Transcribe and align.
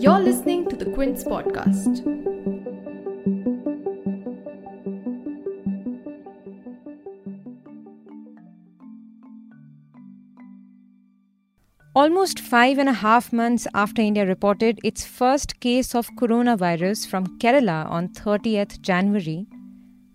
You're 0.00 0.18
listening 0.18 0.68
to 0.70 0.76
the 0.76 0.90
Quint 0.94 1.18
podcast. 1.18 2.20
Almost 11.94 12.40
five 12.40 12.78
and 12.78 12.88
a 12.88 12.92
half 12.92 13.32
months 13.32 13.66
after 13.74 14.00
India 14.00 14.24
reported 14.24 14.78
its 14.82 15.04
first 15.04 15.60
case 15.60 15.94
of 15.94 16.08
coronavirus 16.16 17.06
from 17.06 17.38
Kerala 17.38 17.90
on 17.90 18.08
30th 18.08 18.80
January, 18.80 19.46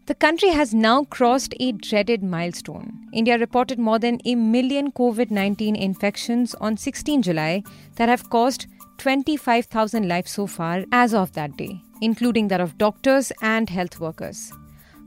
the 0.08 0.14
country 0.14 0.50
has 0.50 0.74
now 0.74 1.04
crossed 1.06 1.56
a 1.60 1.72
dreaded 1.72 2.22
milestone. 2.22 3.08
India 3.12 3.40
reported 3.40 3.80
more 3.80 3.98
than 3.98 4.20
a 4.26 4.36
million 4.36 4.92
COVID 4.92 5.32
19 5.32 5.76
infections 5.76 6.54
on 6.56 6.78
16 6.78 7.24
July 7.24 7.64
that 7.96 8.10
have 8.10 8.30
caused 8.30 8.68
25,000 9.00 10.08
lives 10.08 10.32
so 10.32 10.46
far 10.46 10.86
as 10.92 11.14
of 11.14 11.34
that 11.34 11.58
day, 11.58 11.82
including 12.02 12.48
that 12.50 12.62
of 12.62 12.78
doctors 12.78 13.32
and 13.42 13.70
health 13.70 14.00
workers. 14.00 14.52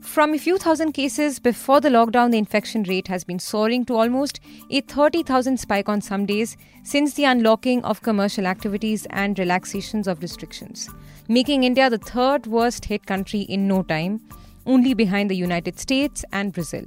From 0.01 0.33
a 0.33 0.37
few 0.37 0.57
thousand 0.57 0.93
cases 0.93 1.39
before 1.39 1.81
the 1.81 1.89
lockdown, 1.89 2.31
the 2.31 2.37
infection 2.37 2.83
rate 2.83 3.07
has 3.07 3.23
been 3.23 3.39
soaring 3.39 3.85
to 3.85 3.95
almost 3.95 4.39
a 4.69 4.81
30,000 4.81 5.57
spike 5.59 5.89
on 5.89 6.01
some 6.01 6.25
days 6.25 6.55
since 6.83 7.13
the 7.13 7.25
unlocking 7.25 7.83
of 7.83 8.01
commercial 8.01 8.47
activities 8.47 9.05
and 9.09 9.37
relaxations 9.37 10.07
of 10.07 10.21
restrictions, 10.21 10.89
making 11.27 11.63
India 11.63 11.89
the 11.89 11.97
third 11.97 12.47
worst 12.47 12.85
hit 12.85 13.05
country 13.05 13.41
in 13.41 13.67
no 13.67 13.83
time, 13.83 14.21
only 14.65 14.93
behind 14.93 15.29
the 15.29 15.35
United 15.35 15.79
States 15.79 16.23
and 16.31 16.53
Brazil. 16.53 16.85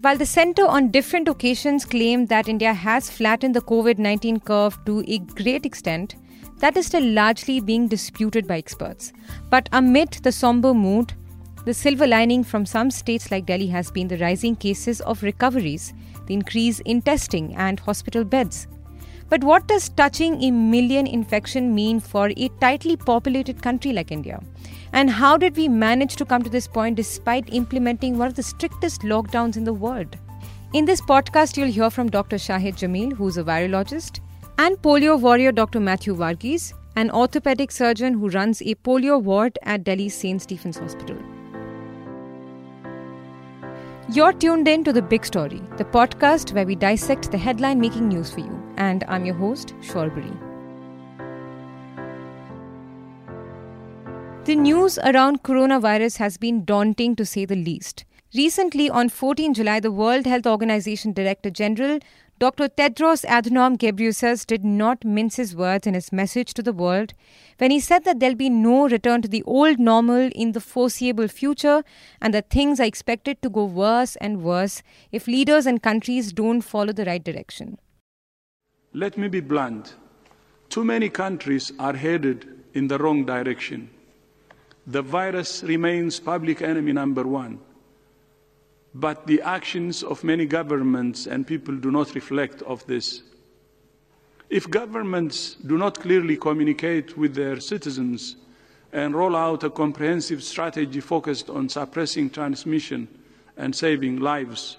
While 0.00 0.16
the 0.16 0.26
centre 0.26 0.66
on 0.66 0.90
different 0.90 1.28
occasions 1.28 1.84
claimed 1.84 2.28
that 2.28 2.48
India 2.48 2.72
has 2.72 3.10
flattened 3.10 3.54
the 3.54 3.60
COVID 3.60 3.98
19 3.98 4.40
curve 4.40 4.78
to 4.86 5.04
a 5.06 5.18
great 5.18 5.66
extent, 5.66 6.16
that 6.60 6.76
is 6.76 6.86
still 6.86 7.04
largely 7.04 7.60
being 7.60 7.88
disputed 7.88 8.46
by 8.46 8.58
experts. 8.58 9.12
But 9.50 9.68
amid 9.72 10.12
the 10.22 10.32
somber 10.32 10.72
mood, 10.72 11.14
the 11.66 11.74
silver 11.74 12.06
lining 12.06 12.44
from 12.44 12.64
some 12.64 12.90
states 12.90 13.30
like 13.30 13.44
Delhi 13.44 13.66
has 13.66 13.90
been 13.90 14.08
the 14.08 14.16
rising 14.18 14.56
cases 14.56 15.02
of 15.02 15.22
recoveries, 15.22 15.92
the 16.26 16.34
increase 16.34 16.80
in 16.80 17.02
testing, 17.02 17.54
and 17.56 17.78
hospital 17.78 18.24
beds. 18.24 18.66
But 19.28 19.44
what 19.44 19.68
does 19.68 19.90
touching 19.90 20.42
a 20.42 20.50
million 20.50 21.06
infection 21.06 21.74
mean 21.74 22.00
for 22.00 22.32
a 22.36 22.48
tightly 22.60 22.96
populated 22.96 23.62
country 23.62 23.92
like 23.92 24.10
India? 24.10 24.40
And 24.92 25.08
how 25.08 25.36
did 25.36 25.56
we 25.56 25.68
manage 25.68 26.16
to 26.16 26.24
come 26.24 26.42
to 26.42 26.50
this 26.50 26.66
point 26.66 26.96
despite 26.96 27.52
implementing 27.52 28.18
one 28.18 28.28
of 28.28 28.34
the 28.34 28.42
strictest 28.42 29.02
lockdowns 29.02 29.56
in 29.56 29.64
the 29.64 29.72
world? 29.72 30.16
In 30.72 30.84
this 30.84 31.00
podcast, 31.00 31.56
you'll 31.56 31.68
hear 31.68 31.90
from 31.90 32.10
Dr. 32.10 32.36
Shahid 32.36 32.74
Jamil, 32.74 33.12
who's 33.12 33.36
a 33.36 33.44
virologist, 33.44 34.20
and 34.58 34.76
polio 34.82 35.18
warrior 35.20 35.52
Dr. 35.52 35.80
Matthew 35.80 36.14
Varghese, 36.14 36.72
an 36.96 37.10
orthopedic 37.10 37.70
surgeon 37.70 38.14
who 38.14 38.28
runs 38.28 38.60
a 38.62 38.74
polio 38.74 39.22
ward 39.22 39.58
at 39.62 39.84
Delhi's 39.84 40.14
St. 40.14 40.42
Stephen's 40.42 40.78
Hospital. 40.78 41.16
You're 44.12 44.32
tuned 44.32 44.66
in 44.66 44.82
to 44.84 44.92
The 44.92 45.02
Big 45.02 45.24
Story, 45.24 45.62
the 45.76 45.84
podcast 45.84 46.52
where 46.52 46.66
we 46.66 46.74
dissect 46.74 47.30
the 47.30 47.38
headline 47.38 47.80
making 47.80 48.08
news 48.08 48.32
for 48.32 48.40
you. 48.40 48.60
And 48.76 49.04
I'm 49.06 49.24
your 49.24 49.36
host, 49.36 49.74
Shorbori. 49.80 50.49
The 54.50 54.56
news 54.56 54.98
around 54.98 55.44
coronavirus 55.44 56.16
has 56.16 56.36
been 56.36 56.64
daunting 56.64 57.14
to 57.14 57.24
say 57.24 57.44
the 57.44 57.54
least. 57.54 58.04
Recently, 58.34 58.90
on 58.90 59.08
14 59.08 59.54
July, 59.54 59.78
the 59.78 59.92
World 59.92 60.26
Health 60.26 60.44
Organization 60.44 61.12
Director 61.12 61.50
General 61.50 62.00
Dr. 62.40 62.68
Tedros 62.68 63.24
Adhanom 63.26 63.76
Ghebreyesus 63.78 64.44
did 64.44 64.64
not 64.64 65.04
mince 65.04 65.36
his 65.36 65.54
words 65.54 65.86
in 65.86 65.94
his 65.94 66.10
message 66.10 66.52
to 66.54 66.64
the 66.64 66.72
world 66.72 67.14
when 67.58 67.70
he 67.70 67.78
said 67.78 68.02
that 68.02 68.18
there'll 68.18 68.34
be 68.34 68.50
no 68.50 68.88
return 68.88 69.22
to 69.22 69.28
the 69.28 69.44
old 69.44 69.78
normal 69.78 70.28
in 70.34 70.50
the 70.50 70.58
foreseeable 70.58 71.28
future 71.28 71.84
and 72.20 72.34
that 72.34 72.50
things 72.50 72.80
are 72.80 72.90
expected 72.92 73.40
to 73.42 73.48
go 73.48 73.64
worse 73.64 74.16
and 74.16 74.42
worse 74.42 74.82
if 75.12 75.28
leaders 75.28 75.64
and 75.64 75.80
countries 75.80 76.32
don't 76.32 76.62
follow 76.62 76.92
the 76.92 77.04
right 77.04 77.22
direction. 77.22 77.78
Let 78.94 79.16
me 79.16 79.28
be 79.28 79.38
blunt. 79.38 79.94
Too 80.70 80.84
many 80.84 81.08
countries 81.08 81.70
are 81.78 81.94
headed 81.94 82.48
in 82.74 82.88
the 82.88 82.98
wrong 82.98 83.24
direction. 83.24 83.90
The 84.90 85.02
virus 85.02 85.62
remains 85.62 86.20
public 86.20 86.62
enemy 86.62 86.92
number 86.92 87.26
one 87.26 87.60
but 88.94 89.26
the 89.26 89.40
actions 89.42 90.02
of 90.02 90.24
many 90.24 90.46
governments 90.46 91.26
and 91.26 91.46
people 91.46 91.76
do 91.76 91.90
not 91.90 92.14
reflect 92.14 92.62
of 92.62 92.84
this. 92.86 93.22
If 94.48 94.68
governments 94.68 95.54
do 95.66 95.78
not 95.78 96.00
clearly 96.00 96.36
communicate 96.36 97.16
with 97.16 97.34
their 97.34 97.60
citizens 97.60 98.36
and 98.92 99.14
roll 99.14 99.36
out 99.36 99.62
a 99.62 99.70
comprehensive 99.70 100.42
strategy 100.42 101.00
focused 101.00 101.48
on 101.48 101.68
suppressing 101.68 102.30
transmission 102.30 103.06
and 103.56 103.74
saving 103.74 104.18
lives, 104.18 104.76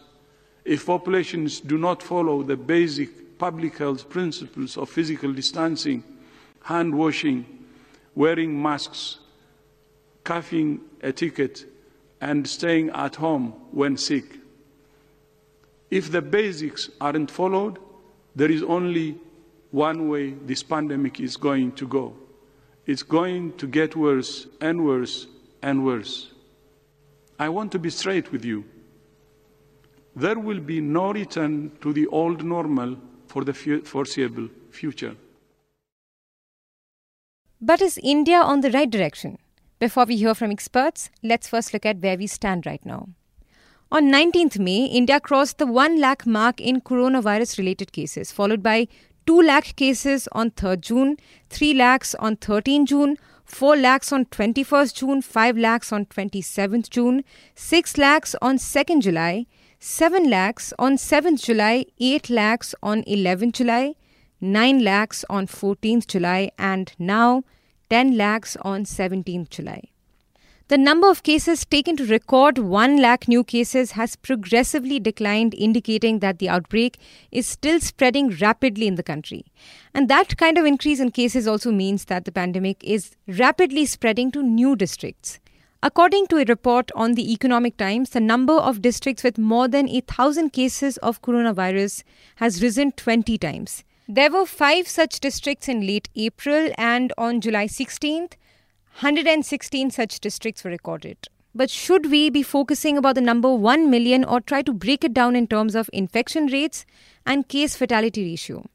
if 0.66 0.86
populations 0.86 1.62
do 1.62 1.78
not 1.78 2.04
follow 2.04 2.44
the 2.44 2.58
basic 2.58 3.40
public 3.40 3.78
health 3.78 4.10
principles 4.10 4.78
of 4.78 4.90
physical 4.90 5.32
distancing, 5.32 6.04
hand 6.64 6.94
washing, 6.94 7.46
wearing 8.14 8.62
masks, 8.62 9.20
coughing 10.24 10.82
etiquette, 11.02 11.66
and 12.22 12.48
staying 12.48 12.90
at 12.92 13.16
home 13.16 13.54
when 13.72 13.98
sick. 13.98 14.38
If 15.90 16.12
the 16.12 16.22
basics 16.22 16.90
aren't 17.02 17.32
followed, 17.32 17.80
there 18.36 18.52
is 18.52 18.64
only 18.64 19.18
one 19.72 20.08
way 20.08 20.32
this 20.46 20.64
pandemic 20.64 21.20
is 21.20 21.36
going 21.36 21.72
to 21.74 21.88
go. 21.88 22.14
It's 22.86 23.04
going 23.04 23.58
to 23.58 23.68
get 23.68 23.96
worse 23.96 24.48
and 24.60 24.86
worse 24.86 25.28
and 25.62 25.86
worse. 25.86 26.32
I 27.40 27.50
want 27.50 27.72
to 27.72 27.80
be 27.80 27.90
straight 27.90 28.32
with 28.32 28.46
you. 28.46 28.64
There 30.16 30.38
will 30.38 30.60
be 30.60 30.82
no 30.82 31.12
return 31.12 31.72
to 31.82 31.94
the 31.94 32.08
old 32.08 32.44
normal 32.44 32.98
for 33.28 33.44
the 33.44 33.54
foreseeable 33.54 34.50
future. 34.70 35.16
But 37.62 37.82
is 37.82 38.00
India 38.04 38.42
on 38.42 38.62
the 38.62 38.72
right 38.72 38.90
direction? 38.90 39.38
Before 39.82 40.06
we 40.06 40.18
hear 40.18 40.36
from 40.36 40.52
experts, 40.52 41.10
let's 41.24 41.48
first 41.48 41.74
look 41.74 41.88
at 41.88 42.02
where 42.02 42.16
we 42.16 42.28
stand 42.28 42.68
right 42.68 42.86
now. 42.86 43.10
On 43.92 44.12
19th 44.12 44.60
May, 44.60 44.86
India 44.86 45.20
crossed 45.20 45.58
the 45.58 45.66
1 45.66 46.00
lakh 46.00 46.28
mark 46.28 46.62
in 46.62 46.82
coronavirus 46.82 47.58
related 47.58 47.92
cases, 47.92 48.32
followed 48.32 48.62
by 48.62 48.88
2 49.26 49.42
lakh 49.42 49.76
cases 49.76 50.28
on 50.34 50.52
3rd 50.52 50.82
June, 50.82 51.18
3 51.50 51.74
lakhs 51.74 52.14
on 52.20 52.36
13 52.36 52.86
June, 52.86 53.18
4 53.46 53.76
lakhs 53.76 54.14
on 54.14 54.26
21st 54.26 54.94
June, 54.94 55.20
5 55.20 55.58
lakhs 55.58 55.92
on 55.92 56.06
27th 56.06 56.92
June, 56.92 57.24
6 57.56 57.98
lakhs 57.98 58.36
on 58.40 58.58
2nd 58.60 59.02
July, 59.02 59.48
7 59.80 60.30
lakhs 60.30 60.76
on 60.78 60.96
7th 60.96 61.44
July, 61.44 61.88
8 62.00 62.30
lakhs 62.30 62.76
on 62.84 63.02
11th 63.06 63.54
July, 63.54 63.96
9 64.42 64.84
lakhs 64.84 65.26
on 65.28 65.48
14th 65.48 66.06
July, 66.06 66.52
and 66.60 66.94
now 67.00 67.44
10 67.92 68.16
lakhs 68.16 68.56
on 68.62 68.86
17th 68.86 69.50
July. 69.50 69.82
The 70.70 70.78
number 70.78 71.10
of 71.10 71.24
cases 71.24 71.66
taken 71.66 71.98
to 71.98 72.06
record 72.06 72.58
1 72.58 73.02
lakh 73.02 73.28
new 73.28 73.44
cases 73.44 73.92
has 73.92 74.16
progressively 74.16 74.98
declined, 74.98 75.54
indicating 75.54 76.20
that 76.20 76.40
the 76.40 76.48
outbreak 76.48 76.98
is 77.32 77.46
still 77.46 77.82
spreading 77.82 78.30
rapidly 78.38 78.88
in 78.88 78.96
the 78.96 79.04
country. 79.04 79.44
And 79.94 80.08
that 80.08 80.38
kind 80.38 80.58
of 80.58 80.66
increase 80.66 81.02
in 81.02 81.12
cases 81.12 81.50
also 81.50 81.70
means 81.70 82.06
that 82.06 82.24
the 82.24 82.32
pandemic 82.32 82.82
is 82.82 83.18
rapidly 83.28 83.86
spreading 83.86 84.32
to 84.32 84.42
new 84.42 84.78
districts. 84.78 85.42
According 85.84 86.28
to 86.28 86.38
a 86.38 86.46
report 86.46 86.92
on 86.96 87.16
the 87.16 87.34
Economic 87.34 87.76
Times, 87.76 88.12
the 88.12 88.22
number 88.22 88.54
of 88.54 88.82
districts 88.82 89.22
with 89.22 89.38
more 89.38 89.68
than 89.68 89.90
a 89.90 90.00
thousand 90.00 90.54
cases 90.54 90.96
of 91.00 91.22
coronavirus 91.22 92.04
has 92.36 92.64
risen 92.64 92.94
20 92.94 93.38
times. 93.38 93.84
There 94.14 94.30
were 94.30 94.46
five 94.46 94.90
such 94.90 95.22
districts 95.22 95.70
in 95.70 95.88
late 95.88 96.10
April, 96.18 96.74
and 96.78 97.14
on 97.18 97.40
July 97.40 97.68
16th, 97.68 98.34
116 99.00 99.90
such 99.90 100.20
districts 100.20 100.66
were 100.66 100.72
recorded. 100.72 101.30
But 101.56 101.70
should 101.70 102.12
we 102.12 102.30
be 102.30 102.44
focusing 102.44 102.98
about 102.98 103.16
the 103.16 103.22
number 103.22 103.54
1 103.56 103.90
million 103.90 104.26
or 104.26 104.42
try 104.42 104.64
to 104.64 104.74
break 104.74 105.06
it 105.06 105.14
down 105.14 105.38
in 105.38 105.48
terms 105.48 105.76
of 105.76 105.90
infection 105.94 106.48
rates 106.48 106.86
and 107.26 107.48
case 107.48 107.78
fatality 107.78 108.26
ratio? 108.26 108.66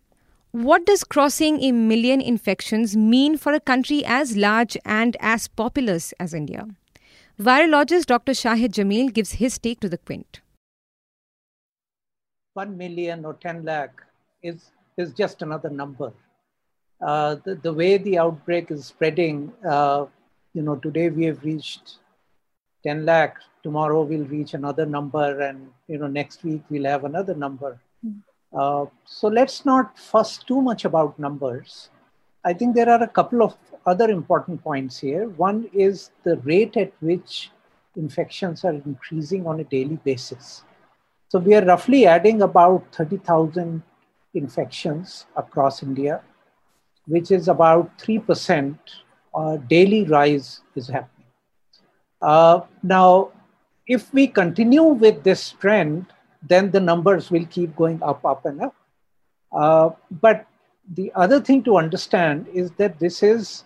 What 0.52 0.86
does 0.86 1.04
crossing 1.04 1.60
a 1.60 1.70
million 1.70 2.22
infections 2.22 2.96
mean 2.96 3.36
for 3.36 3.52
a 3.52 3.60
country 3.60 4.02
as 4.06 4.38
large 4.38 4.78
and 4.86 5.18
as 5.20 5.48
populous 5.48 6.14
as 6.18 6.32
India? 6.32 6.66
Virologist 7.38 8.06
Dr. 8.06 8.32
Shahid 8.32 8.70
Jamil 8.70 9.12
gives 9.12 9.32
his 9.32 9.58
take 9.58 9.80
to 9.80 9.90
the 9.90 9.98
Quint. 9.98 10.40
1 12.54 12.78
million 12.78 13.26
or 13.26 13.34
10 13.34 13.66
lakh 13.66 14.02
is 14.42 14.70
is 14.96 15.12
just 15.12 15.42
another 15.42 15.70
number. 15.70 16.12
Uh, 17.00 17.36
the, 17.44 17.54
the 17.56 17.72
way 17.72 17.98
the 17.98 18.18
outbreak 18.18 18.70
is 18.70 18.86
spreading, 18.86 19.52
uh, 19.68 20.06
you 20.54 20.62
know, 20.62 20.76
today 20.76 21.10
we 21.10 21.24
have 21.24 21.42
reached 21.44 21.98
10 22.84 23.04
lakh, 23.04 23.36
tomorrow 23.62 24.02
we'll 24.02 24.24
reach 24.24 24.54
another 24.54 24.86
number, 24.86 25.40
and, 25.40 25.70
you 25.88 25.98
know, 25.98 26.06
next 26.06 26.42
week 26.44 26.62
we'll 26.70 26.84
have 26.84 27.04
another 27.04 27.34
number. 27.34 27.78
Mm. 28.04 28.22
Uh, 28.56 28.86
so 29.04 29.28
let's 29.28 29.66
not 29.66 29.98
fuss 29.98 30.38
too 30.38 30.62
much 30.62 30.84
about 30.84 31.18
numbers. 31.18 31.90
I 32.44 32.54
think 32.54 32.74
there 32.74 32.88
are 32.88 33.02
a 33.02 33.08
couple 33.08 33.42
of 33.42 33.56
other 33.84 34.08
important 34.08 34.62
points 34.62 34.98
here. 34.98 35.28
One 35.30 35.68
is 35.74 36.10
the 36.24 36.36
rate 36.38 36.76
at 36.76 36.92
which 37.00 37.50
infections 37.96 38.64
are 38.64 38.72
increasing 38.72 39.46
on 39.46 39.60
a 39.60 39.64
daily 39.64 39.98
basis. 40.04 40.62
So 41.28 41.40
we 41.40 41.54
are 41.54 41.64
roughly 41.64 42.06
adding 42.06 42.42
about 42.42 42.84
30,000 42.92 43.82
infections 44.36 45.26
across 45.36 45.82
India, 45.82 46.22
which 47.06 47.30
is 47.30 47.48
about 47.48 47.98
3% 47.98 48.76
uh, 49.34 49.56
daily 49.68 50.04
rise 50.04 50.60
is 50.74 50.88
happening. 50.88 51.26
Uh, 52.22 52.60
now, 52.82 53.30
if 53.86 54.12
we 54.12 54.26
continue 54.26 54.82
with 54.82 55.22
this 55.22 55.52
trend, 55.52 56.06
then 56.42 56.70
the 56.70 56.80
numbers 56.80 57.30
will 57.30 57.46
keep 57.46 57.74
going 57.76 58.02
up, 58.02 58.24
up, 58.24 58.44
and 58.46 58.62
up. 58.62 58.74
Uh, 59.52 59.90
but 60.10 60.46
the 60.94 61.12
other 61.14 61.40
thing 61.40 61.62
to 61.64 61.76
understand 61.76 62.46
is 62.52 62.70
that 62.72 62.98
this 62.98 63.22
is 63.22 63.64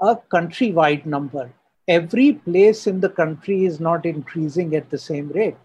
a 0.00 0.16
countrywide 0.16 1.06
number. 1.06 1.50
Every 1.88 2.34
place 2.34 2.86
in 2.86 3.00
the 3.00 3.08
country 3.08 3.64
is 3.64 3.80
not 3.80 4.06
increasing 4.06 4.74
at 4.76 4.90
the 4.90 4.98
same 4.98 5.28
rate. 5.30 5.56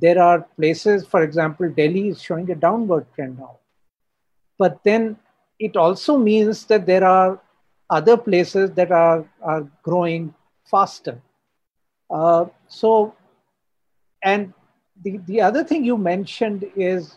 There 0.00 0.20
are 0.20 0.46
places, 0.56 1.06
for 1.06 1.22
example, 1.22 1.68
Delhi 1.68 2.08
is 2.08 2.22
showing 2.22 2.50
a 2.50 2.54
downward 2.54 3.06
trend 3.14 3.38
now. 3.38 3.58
But 4.58 4.82
then 4.84 5.16
it 5.58 5.76
also 5.76 6.16
means 6.16 6.64
that 6.66 6.86
there 6.86 7.04
are 7.04 7.40
other 7.90 8.16
places 8.16 8.70
that 8.72 8.90
are, 8.90 9.24
are 9.42 9.66
growing 9.82 10.34
faster. 10.64 11.20
Uh, 12.10 12.46
so, 12.68 13.14
and 14.22 14.52
the, 15.02 15.18
the 15.26 15.40
other 15.40 15.64
thing 15.64 15.84
you 15.84 15.96
mentioned 15.96 16.70
is 16.76 17.16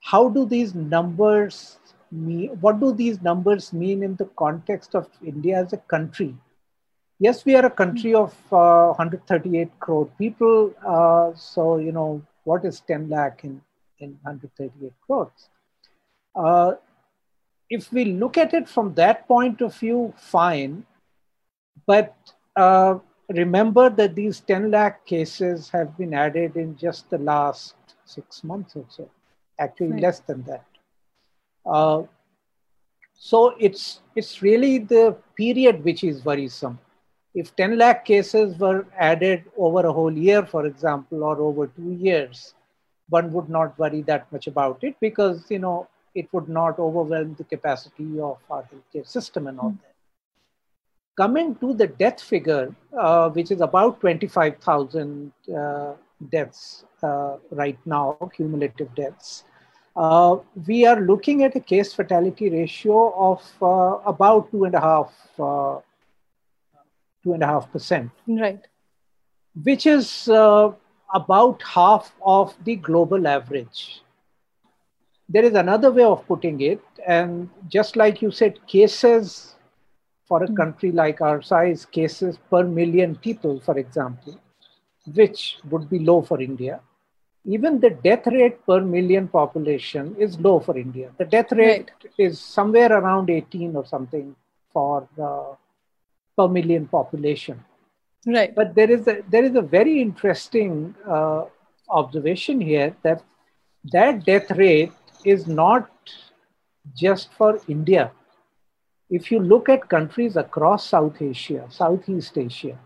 how 0.00 0.28
do 0.28 0.44
these 0.46 0.74
numbers 0.74 1.78
mean, 2.10 2.50
what 2.60 2.80
do 2.80 2.92
these 2.92 3.20
numbers 3.22 3.72
mean 3.72 4.02
in 4.02 4.16
the 4.16 4.26
context 4.36 4.94
of 4.94 5.08
India 5.24 5.58
as 5.58 5.72
a 5.72 5.78
country? 5.78 6.34
Yes, 7.18 7.44
we 7.44 7.54
are 7.54 7.66
a 7.66 7.70
country 7.70 8.14
of 8.14 8.34
uh, 8.52 8.92
138 8.92 9.70
crore 9.80 10.06
people. 10.18 10.74
Uh, 10.86 11.32
so, 11.34 11.78
you 11.78 11.92
know, 11.92 12.22
what 12.44 12.64
is 12.64 12.80
10 12.80 13.08
lakh 13.08 13.40
in, 13.44 13.60
in 13.98 14.10
138 14.22 14.92
crores? 15.06 15.48
Uh, 16.34 16.72
if 17.70 17.92
we 17.92 18.04
look 18.04 18.36
at 18.38 18.54
it 18.54 18.68
from 18.68 18.94
that 18.94 19.26
point 19.26 19.60
of 19.60 19.74
view, 19.76 20.12
fine. 20.16 20.84
But 21.86 22.14
uh, 22.56 22.98
remember 23.28 23.90
that 23.90 24.14
these 24.14 24.40
10 24.40 24.70
lakh 24.70 25.04
cases 25.06 25.70
have 25.70 25.96
been 25.96 26.14
added 26.14 26.56
in 26.56 26.76
just 26.76 27.10
the 27.10 27.18
last 27.18 27.74
six 28.04 28.44
months 28.44 28.76
or 28.76 28.84
so, 28.88 29.10
actually 29.58 29.92
right. 29.92 30.02
less 30.02 30.20
than 30.20 30.42
that. 30.44 30.64
Uh, 31.66 32.02
so 33.14 33.54
it's, 33.58 34.00
it's 34.14 34.42
really 34.42 34.78
the 34.78 35.16
period 35.36 35.82
which 35.84 36.04
is 36.04 36.24
worrisome. 36.24 36.78
If 37.34 37.56
10 37.56 37.78
lakh 37.78 38.04
cases 38.04 38.56
were 38.58 38.86
added 38.96 39.44
over 39.56 39.86
a 39.86 39.92
whole 39.92 40.12
year, 40.12 40.46
for 40.46 40.66
example, 40.66 41.24
or 41.24 41.40
over 41.40 41.66
two 41.66 41.92
years, 41.92 42.54
one 43.08 43.32
would 43.32 43.48
not 43.48 43.76
worry 43.78 44.02
that 44.02 44.30
much 44.30 44.46
about 44.46 44.84
it 44.84 44.94
because, 45.00 45.44
you 45.50 45.58
know, 45.58 45.88
it 46.14 46.28
would 46.32 46.48
not 46.48 46.78
overwhelm 46.78 47.34
the 47.34 47.44
capacity 47.44 48.20
of 48.20 48.38
our 48.50 48.62
healthcare 48.62 49.06
system 49.06 49.46
and 49.46 49.58
all 49.58 49.70
mm. 49.70 49.80
that 49.82 49.94
coming 51.16 51.54
to 51.56 51.74
the 51.74 51.86
death 51.86 52.20
figure, 52.20 52.74
uh, 52.98 53.30
which 53.30 53.50
is 53.50 53.60
about 53.60 54.00
25,000 54.00 55.32
uh, 55.56 55.92
deaths 56.30 56.84
uh, 57.02 57.36
right 57.50 57.78
now, 57.84 58.18
cumulative 58.34 58.94
deaths, 58.94 59.44
uh, 59.96 60.36
we 60.66 60.84
are 60.86 61.00
looking 61.00 61.44
at 61.44 61.54
a 61.54 61.60
case 61.60 61.92
fatality 61.92 62.50
ratio 62.50 63.14
of 63.16 63.42
uh, 63.62 63.98
about 64.06 64.50
two 64.50 64.64
and 64.64 64.74
a 64.74 64.80
half, 64.80 65.12
uh, 65.38 65.78
two 67.22 67.32
and 67.32 67.42
a 67.42 67.46
half 67.46 67.70
percent. 67.70 68.10
Right. 68.26 68.60
Which 69.62 69.86
is 69.86 70.28
about 70.28 71.62
half 71.62 72.12
of 72.24 72.56
the 72.64 72.74
global 72.74 73.28
average. 73.28 74.02
There 75.28 75.44
is 75.44 75.54
another 75.54 75.90
way 75.90 76.04
of 76.04 76.26
putting 76.26 76.60
it, 76.60 76.82
and 77.06 77.48
just 77.68 77.96
like 77.96 78.20
you 78.20 78.30
said, 78.30 78.64
cases 78.66 79.54
for 80.26 80.42
a 80.42 80.46
hmm. 80.46 80.54
country 80.54 80.92
like 80.92 81.20
our 81.20 81.42
size, 81.42 81.84
cases 81.84 82.38
per 82.50 82.64
million 82.64 83.16
people, 83.16 83.60
for 83.60 83.78
example, 83.78 84.40
which 85.14 85.58
would 85.70 85.88
be 85.88 85.98
low 85.98 86.22
for 86.22 86.40
India. 86.40 86.80
Even 87.46 87.78
the 87.78 87.90
death 87.90 88.26
rate 88.26 88.64
per 88.66 88.80
million 88.80 89.28
population 89.28 90.16
is 90.18 90.40
low 90.40 90.60
for 90.60 90.78
India. 90.78 91.10
The 91.18 91.26
death 91.26 91.52
rate 91.52 91.90
right. 92.02 92.12
is 92.16 92.40
somewhere 92.40 92.90
around 92.90 93.28
18 93.28 93.76
or 93.76 93.84
something 93.84 94.34
for 94.72 95.06
uh, 95.22 95.54
per 96.36 96.48
million 96.48 96.86
population. 96.86 97.62
Right. 98.26 98.54
But 98.54 98.74
there 98.74 98.90
is 98.90 99.06
a 99.06 99.22
there 99.28 99.44
is 99.44 99.54
a 99.54 99.60
very 99.60 100.00
interesting 100.00 100.94
uh, 101.06 101.44
observation 101.90 102.60
here 102.60 102.96
that 103.02 103.22
that 103.92 104.24
death 104.24 104.50
rate 104.52 104.92
is 105.24 105.46
not 105.46 105.90
just 106.94 107.32
for 107.34 107.60
India 107.68 108.10
if 109.10 109.30
you 109.30 109.38
look 109.38 109.68
at 109.68 109.88
countries 109.88 110.36
across 110.36 110.86
South 110.88 111.20
Asia, 111.20 111.66
Southeast 111.68 112.38
Asia, 112.38 112.78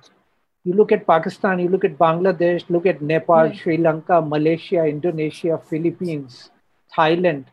you 0.65 0.75
look 0.75 0.93
at 0.93 1.07
Pakistan, 1.07 1.59
you 1.59 1.69
look 1.69 1.85
at 1.85 1.97
Bangladesh, 1.97 2.69
look 2.69 2.87
at 2.87 3.01
Nepal, 3.01 3.45
right. 3.45 3.57
Sri 3.57 3.77
Lanka, 3.77 4.21
Malaysia, 4.21 4.85
Indonesia, 4.85 5.61
Philippines, 5.71 6.51
Thailand, 6.97 7.45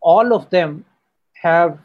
all 0.00 0.32
of 0.32 0.48
them 0.50 0.84
have 1.34 1.78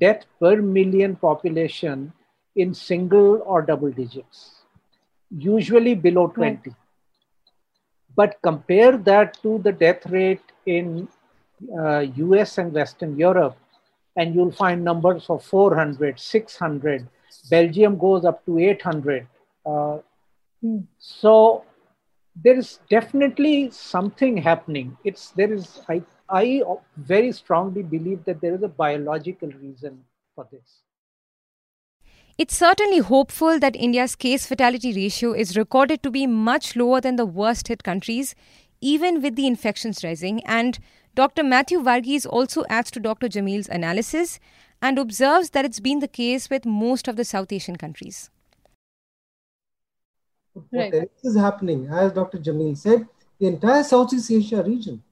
death 0.00 0.24
per 0.38 0.56
million 0.56 1.16
population 1.16 2.12
in 2.54 2.74
single 2.74 3.42
or 3.44 3.62
double 3.62 3.90
digits, 3.90 4.62
usually 5.30 5.94
below 5.94 6.28
20. 6.28 6.70
Right. 6.70 6.76
But 8.14 8.36
compare 8.42 8.98
that 8.98 9.42
to 9.42 9.58
the 9.58 9.72
death 9.72 10.04
rate 10.06 10.42
in 10.66 11.08
US 11.70 12.58
and 12.58 12.72
Western 12.72 13.16
Europe, 13.16 13.56
and 14.16 14.34
you'll 14.34 14.52
find 14.52 14.84
numbers 14.84 15.26
of 15.28 15.44
400, 15.44 16.18
600. 16.18 17.08
Belgium 17.50 17.98
goes 17.98 18.24
up 18.24 18.44
to 18.46 18.58
800. 18.58 19.26
Uh, 19.64 19.98
hmm. 20.60 20.78
So 20.98 21.64
there 22.36 22.56
is 22.56 22.80
definitely 22.90 23.70
something 23.70 24.36
happening. 24.36 24.96
It's 25.04 25.30
there 25.30 25.52
is 25.52 25.80
I 25.88 26.02
I 26.28 26.62
very 26.96 27.32
strongly 27.32 27.82
believe 27.82 28.24
that 28.24 28.40
there 28.40 28.54
is 28.54 28.62
a 28.62 28.68
biological 28.68 29.50
reason 29.60 30.02
for 30.34 30.46
this. 30.50 30.82
It's 32.38 32.56
certainly 32.56 32.98
hopeful 32.98 33.58
that 33.58 33.76
India's 33.76 34.16
case 34.16 34.46
fatality 34.46 34.94
ratio 34.94 35.32
is 35.32 35.56
recorded 35.56 36.02
to 36.02 36.10
be 36.10 36.26
much 36.26 36.74
lower 36.74 37.00
than 37.00 37.16
the 37.16 37.26
worst 37.26 37.68
hit 37.68 37.82
countries, 37.84 38.34
even 38.80 39.20
with 39.20 39.36
the 39.36 39.46
infections 39.46 40.02
rising, 40.02 40.42
and 40.46 40.78
Dr. 41.14 41.42
Matthew 41.42 41.80
Varghese 41.80 42.26
also 42.26 42.64
adds 42.70 42.90
to 42.92 43.00
Dr. 43.00 43.28
Jamil's 43.28 43.68
analysis 43.68 44.40
and 44.80 44.98
observes 44.98 45.50
that 45.50 45.64
it's 45.64 45.80
been 45.80 45.98
the 45.98 46.08
case 46.08 46.48
with 46.48 46.64
most 46.64 47.06
of 47.06 47.16
the 47.16 47.24
South 47.24 47.52
Asian 47.52 47.76
countries. 47.76 48.30
What 50.54 50.64
right. 50.72 51.10
is 51.22 51.36
happening, 51.36 51.86
as 51.90 52.12
Dr. 52.12 52.38
Jamil 52.38 52.76
said, 52.76 53.06
the 53.38 53.46
entire 53.46 53.82
Southeast 53.82 54.30
Asia 54.30 54.62
region, 54.62 55.02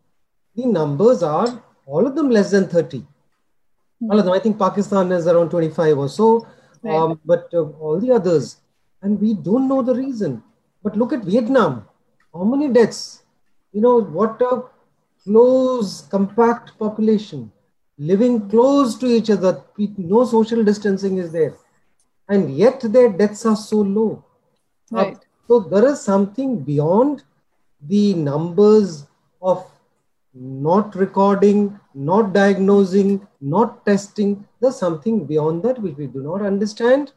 the 0.54 0.66
numbers 0.66 1.22
are 1.22 1.62
all 1.86 2.06
of 2.06 2.14
them 2.14 2.30
less 2.30 2.50
than 2.50 2.68
30. 2.68 2.98
Mm-hmm. 2.98 4.10
All 4.10 4.18
of 4.18 4.24
them, 4.24 4.34
I 4.34 4.38
think 4.38 4.58
Pakistan 4.58 5.12
is 5.12 5.26
around 5.26 5.50
25 5.50 5.98
or 5.98 6.08
so, 6.08 6.46
right. 6.82 6.94
um, 6.94 7.20
but 7.24 7.48
uh, 7.52 7.62
all 7.80 8.00
the 8.00 8.10
others, 8.10 8.56
and 9.02 9.20
we 9.20 9.34
don't 9.34 9.68
know 9.68 9.82
the 9.82 9.94
reason. 9.94 10.42
But 10.82 10.96
look 10.96 11.12
at 11.12 11.24
Vietnam. 11.24 11.86
How 12.32 12.44
many 12.44 12.68
deaths? 12.68 13.22
You 13.72 13.80
know, 13.80 14.00
what 14.00 14.40
a 14.40 14.62
close, 15.24 16.02
compact 16.02 16.78
population, 16.78 17.50
living 17.98 18.48
close 18.48 18.96
to 18.98 19.06
each 19.06 19.30
other, 19.30 19.62
no 19.96 20.24
social 20.24 20.64
distancing 20.64 21.18
is 21.18 21.32
there. 21.32 21.54
And 22.28 22.56
yet 22.56 22.80
their 22.80 23.10
deaths 23.10 23.44
are 23.44 23.56
so 23.56 23.76
low. 23.76 24.24
Right. 24.90 25.18
So 25.48 25.60
there 25.60 25.86
is 25.86 26.00
something 26.00 26.60
beyond 26.60 27.24
the 27.88 28.14
numbers 28.14 29.06
of 29.42 29.66
not 30.32 30.94
recording, 30.94 31.78
not 31.92 32.32
diagnosing, 32.32 33.26
not 33.40 33.84
testing. 33.84 34.46
There's 34.60 34.76
something 34.76 35.26
beyond 35.26 35.64
that 35.64 35.80
which 35.80 35.96
we 35.96 36.06
do 36.06 36.22
not 36.22 36.42
understand. 36.42 37.12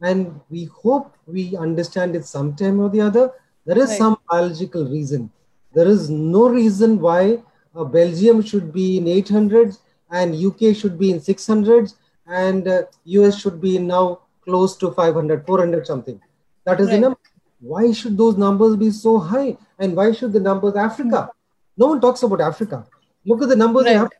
And 0.00 0.40
we 0.50 0.64
hope 0.64 1.14
we 1.26 1.56
understand 1.56 2.16
it 2.16 2.24
sometime 2.24 2.80
or 2.80 2.88
the 2.88 3.00
other. 3.00 3.32
There 3.64 3.78
is 3.78 3.90
right. 3.90 3.98
some 3.98 4.18
biological 4.28 4.88
reason 4.88 5.30
there 5.74 5.86
is 5.86 6.10
no 6.10 6.48
reason 6.48 6.98
why 7.00 7.42
uh, 7.74 7.84
Belgium 7.84 8.42
should 8.42 8.72
be 8.72 8.98
in 8.98 9.04
800s 9.04 9.78
and 10.10 10.34
UK 10.34 10.74
should 10.74 10.98
be 10.98 11.10
in 11.10 11.20
600s 11.20 11.94
and 12.26 12.66
uh, 12.66 12.82
US 13.04 13.38
should 13.40 13.60
be 13.60 13.78
now 13.78 14.20
close 14.44 14.76
to 14.76 14.90
500, 14.90 15.46
400 15.46 15.86
something. 15.86 16.20
That 16.64 16.80
is 16.80 16.88
right. 16.88 16.96
enough. 16.96 17.18
Why 17.60 17.92
should 17.92 18.16
those 18.16 18.36
numbers 18.36 18.76
be 18.76 18.90
so 18.90 19.18
high? 19.18 19.56
And 19.78 19.96
why 19.96 20.12
should 20.12 20.32
the 20.32 20.40
numbers 20.40 20.76
Africa? 20.76 21.30
No 21.76 21.86
one 21.86 22.00
talks 22.00 22.22
about 22.22 22.40
Africa. 22.40 22.86
Look 23.26 23.42
at 23.42 23.48
the 23.48 23.56
numbers. 23.56 23.84
Right. 23.84 24.10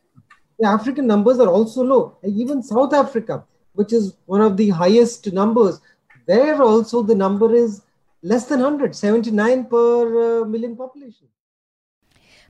The 0.59 0.67
African 0.67 1.07
numbers 1.07 1.39
are 1.39 1.47
also 1.47 1.83
low. 1.83 2.17
Even 2.23 2.61
South 2.61 2.93
Africa, 2.93 3.43
which 3.73 3.93
is 3.93 4.15
one 4.25 4.41
of 4.41 4.57
the 4.57 4.69
highest 4.69 5.31
numbers, 5.31 5.79
there 6.27 6.61
also 6.61 7.01
the 7.01 7.15
number 7.15 7.55
is 7.55 7.81
less 8.21 8.45
than 8.45 8.59
100, 8.59 8.95
79 8.95 9.65
per 9.65 10.41
uh, 10.41 10.45
million 10.45 10.75
population. 10.75 11.27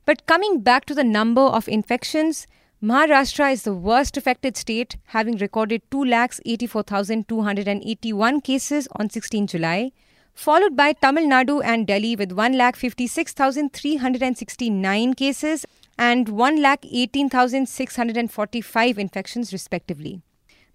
But 0.09 0.25
coming 0.25 0.61
back 0.61 0.85
to 0.85 0.95
the 0.95 1.03
number 1.03 1.41
of 1.41 1.67
infections, 1.69 2.47
Maharashtra 2.81 3.53
is 3.53 3.61
the 3.61 3.75
worst 3.75 4.17
affected 4.17 4.57
state, 4.57 4.97
having 5.03 5.37
recorded 5.37 5.83
2,84,281 5.91 8.43
cases 8.43 8.87
on 8.93 9.11
16 9.11 9.45
July, 9.45 9.91
followed 10.33 10.75
by 10.75 10.93
Tamil 10.93 11.27
Nadu 11.27 11.61
and 11.63 11.85
Delhi 11.85 12.15
with 12.15 12.31
1,56,369 12.31 15.15
cases 15.15 15.67
and 15.99 16.25
1,18,645 16.25 18.97
infections, 18.97 19.53
respectively. 19.53 20.23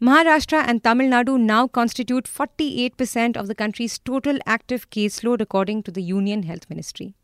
Maharashtra 0.00 0.62
and 0.64 0.84
Tamil 0.84 1.08
Nadu 1.08 1.40
now 1.40 1.66
constitute 1.66 2.26
48% 2.26 3.36
of 3.36 3.48
the 3.48 3.56
country's 3.56 3.98
total 3.98 4.38
active 4.46 4.90
caseload, 4.90 5.40
according 5.40 5.82
to 5.82 5.90
the 5.90 6.04
Union 6.04 6.44
Health 6.44 6.70
Ministry. 6.70 7.16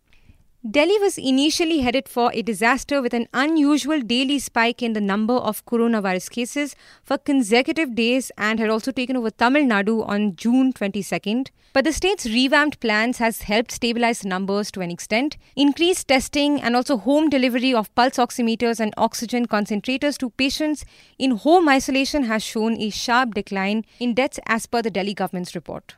Delhi 0.68 0.98
was 0.98 1.16
initially 1.16 1.78
headed 1.78 2.06
for 2.06 2.30
a 2.34 2.42
disaster 2.42 3.00
with 3.00 3.14
an 3.14 3.28
unusual 3.32 4.02
daily 4.02 4.38
spike 4.38 4.82
in 4.82 4.92
the 4.92 5.00
number 5.00 5.32
of 5.32 5.64
coronavirus 5.64 6.28
cases 6.28 6.76
for 7.02 7.16
consecutive 7.16 7.94
days 7.94 8.30
and 8.36 8.58
had 8.60 8.68
also 8.68 8.92
taken 8.92 9.16
over 9.16 9.30
Tamil 9.30 9.62
Nadu 9.62 10.06
on 10.06 10.36
June 10.36 10.74
22nd. 10.74 11.48
But 11.72 11.84
the 11.84 11.94
state's 11.94 12.26
revamped 12.26 12.78
plans 12.78 13.16
has 13.16 13.40
helped 13.40 13.72
stabilize 13.72 14.22
numbers 14.22 14.70
to 14.72 14.82
an 14.82 14.90
extent. 14.90 15.38
Increased 15.56 16.08
testing 16.08 16.60
and 16.60 16.76
also 16.76 16.98
home 16.98 17.30
delivery 17.30 17.72
of 17.72 17.94
pulse 17.94 18.18
oximeters 18.18 18.80
and 18.80 18.92
oxygen 18.98 19.46
concentrators 19.46 20.18
to 20.18 20.28
patients 20.28 20.84
in 21.18 21.38
home 21.38 21.70
isolation 21.70 22.24
has 22.24 22.42
shown 22.42 22.78
a 22.78 22.90
sharp 22.90 23.32
decline 23.32 23.86
in 23.98 24.12
deaths 24.12 24.38
as 24.44 24.66
per 24.66 24.82
the 24.82 24.90
Delhi 24.90 25.14
government's 25.14 25.54
report. 25.54 25.94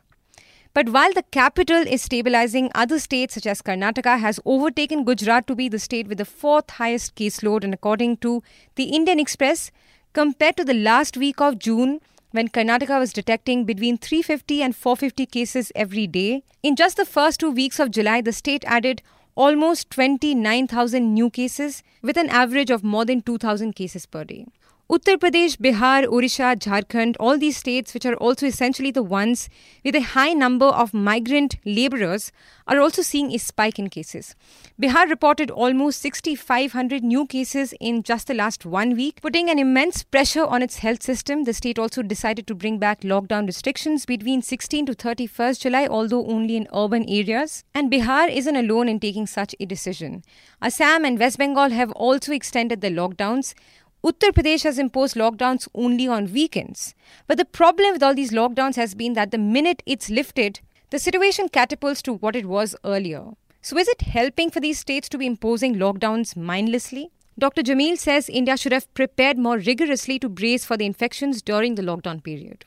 But 0.73 0.89
while 0.89 1.13
the 1.13 1.21
capital 1.29 1.85
is 1.85 2.01
stabilizing, 2.01 2.71
other 2.73 2.97
states 2.97 3.35
such 3.35 3.45
as 3.45 3.61
Karnataka 3.61 4.17
has 4.19 4.39
overtaken 4.43 5.03
Gujarat 5.03 5.45
to 5.45 5.55
be 5.55 5.69
the 5.69 5.77
state 5.77 6.07
with 6.07 6.17
the 6.17 6.25
fourth 6.25 6.71
highest 6.71 7.15
caseload. 7.15 7.63
And 7.63 7.75
according 7.75 8.17
to 8.17 8.41
the 8.75 8.85
Indian 8.85 9.19
Express, 9.19 9.69
compared 10.13 10.57
to 10.57 10.65
the 10.65 10.73
last 10.73 11.15
week 11.15 11.39
of 11.39 11.59
June, 11.59 12.01
when 12.31 12.47
Karnataka 12.47 12.97
was 12.97 13.13
detecting 13.13 13.65
between 13.65 13.99
350 13.99 14.63
and 14.63 14.75
450 14.75 15.27
cases 15.27 15.71
every 15.75 16.07
day, 16.07 16.43
in 16.63 16.75
just 16.75 16.97
the 16.97 17.05
first 17.05 17.39
two 17.39 17.51
weeks 17.51 17.79
of 17.79 17.91
July, 17.91 18.21
the 18.21 18.33
state 18.33 18.63
added 18.65 19.03
almost 19.35 19.91
29,000 19.91 21.13
new 21.13 21.29
cases 21.29 21.83
with 22.01 22.17
an 22.17 22.29
average 22.29 22.71
of 22.71 22.83
more 22.83 23.05
than 23.05 23.21
2,000 23.21 23.73
cases 23.73 24.07
per 24.07 24.23
day. 24.23 24.47
Uttar 24.93 25.17
Pradesh, 25.17 25.57
Bihar, 25.57 26.05
Odisha, 26.05 26.55
Jharkhand, 26.55 27.15
all 27.19 27.35
these 27.35 27.57
states, 27.57 27.95
which 27.95 28.05
are 28.05 28.13
also 28.17 28.45
essentially 28.45 28.91
the 28.91 29.01
ones 29.01 29.49
with 29.83 29.95
a 29.95 30.01
high 30.01 30.33
number 30.33 30.67
of 30.67 30.93
migrant 30.93 31.55
laborers, 31.65 32.31
are 32.67 32.79
also 32.79 33.01
seeing 33.01 33.31
a 33.31 33.39
spike 33.39 33.79
in 33.79 33.89
cases. 33.89 34.35
Bihar 34.79 35.09
reported 35.09 35.49
almost 35.49 35.99
6,500 35.99 37.03
new 37.03 37.25
cases 37.25 37.73
in 37.79 38.03
just 38.03 38.27
the 38.27 38.35
last 38.35 38.67
one 38.67 38.95
week, 38.95 39.19
putting 39.19 39.49
an 39.49 39.57
immense 39.57 40.03
pressure 40.03 40.45
on 40.45 40.61
its 40.61 40.77
health 40.77 41.01
system. 41.01 41.45
The 41.45 41.53
state 41.53 41.79
also 41.79 42.03
decided 42.03 42.45
to 42.45 42.53
bring 42.53 42.77
back 42.77 43.01
lockdown 43.01 43.47
restrictions 43.47 44.05
between 44.05 44.43
16 44.43 44.85
to 44.85 44.93
31st 44.93 45.61
July, 45.61 45.87
although 45.87 46.23
only 46.27 46.55
in 46.55 46.67
urban 46.71 47.09
areas. 47.09 47.63
And 47.73 47.91
Bihar 47.91 48.29
isn't 48.29 48.55
alone 48.55 48.89
in 48.89 48.99
taking 48.99 49.25
such 49.25 49.55
a 49.59 49.65
decision. 49.65 50.23
Assam 50.61 51.03
and 51.03 51.17
West 51.17 51.39
Bengal 51.39 51.71
have 51.71 51.91
also 51.93 52.31
extended 52.31 52.81
their 52.81 52.91
lockdowns. 52.91 53.55
Uttar 54.05 54.33
Pradesh 54.33 54.63
has 54.63 54.77
imposed 54.77 55.15
lockdowns 55.15 55.69
only 55.73 56.09
on 56.09 56.33
weekends. 56.33 56.93
But 57.25 57.37
the 57.37 57.45
problem 57.45 57.93
with 57.93 58.03
all 58.03 58.13
these 58.13 58.33
lockdowns 58.33 58.75
has 58.75 58.95
been 58.95 59.13
that 59.13 59.31
the 59.31 59.37
minute 59.37 59.81
it's 59.85 60.09
lifted, 60.09 60.59
the 60.89 60.99
situation 60.99 61.47
catapults 61.47 62.01
to 62.01 62.15
what 62.15 62.35
it 62.35 62.45
was 62.45 62.75
earlier. 62.83 63.23
So, 63.61 63.77
is 63.77 63.87
it 63.87 64.01
helping 64.01 64.51
for 64.51 64.59
these 64.59 64.77
states 64.77 65.07
to 65.07 65.17
be 65.17 65.25
imposing 65.25 65.75
lockdowns 65.75 66.35
mindlessly? 66.35 67.11
Dr. 67.39 67.61
Jamil 67.61 67.97
says 67.97 68.27
India 68.27 68.57
should 68.57 68.73
have 68.73 68.93
prepared 68.93 69.37
more 69.37 69.57
rigorously 69.57 70.19
to 70.19 70.27
brace 70.27 70.65
for 70.65 70.75
the 70.75 70.85
infections 70.85 71.41
during 71.41 71.75
the 71.75 71.81
lockdown 71.81 72.21
period. 72.21 72.65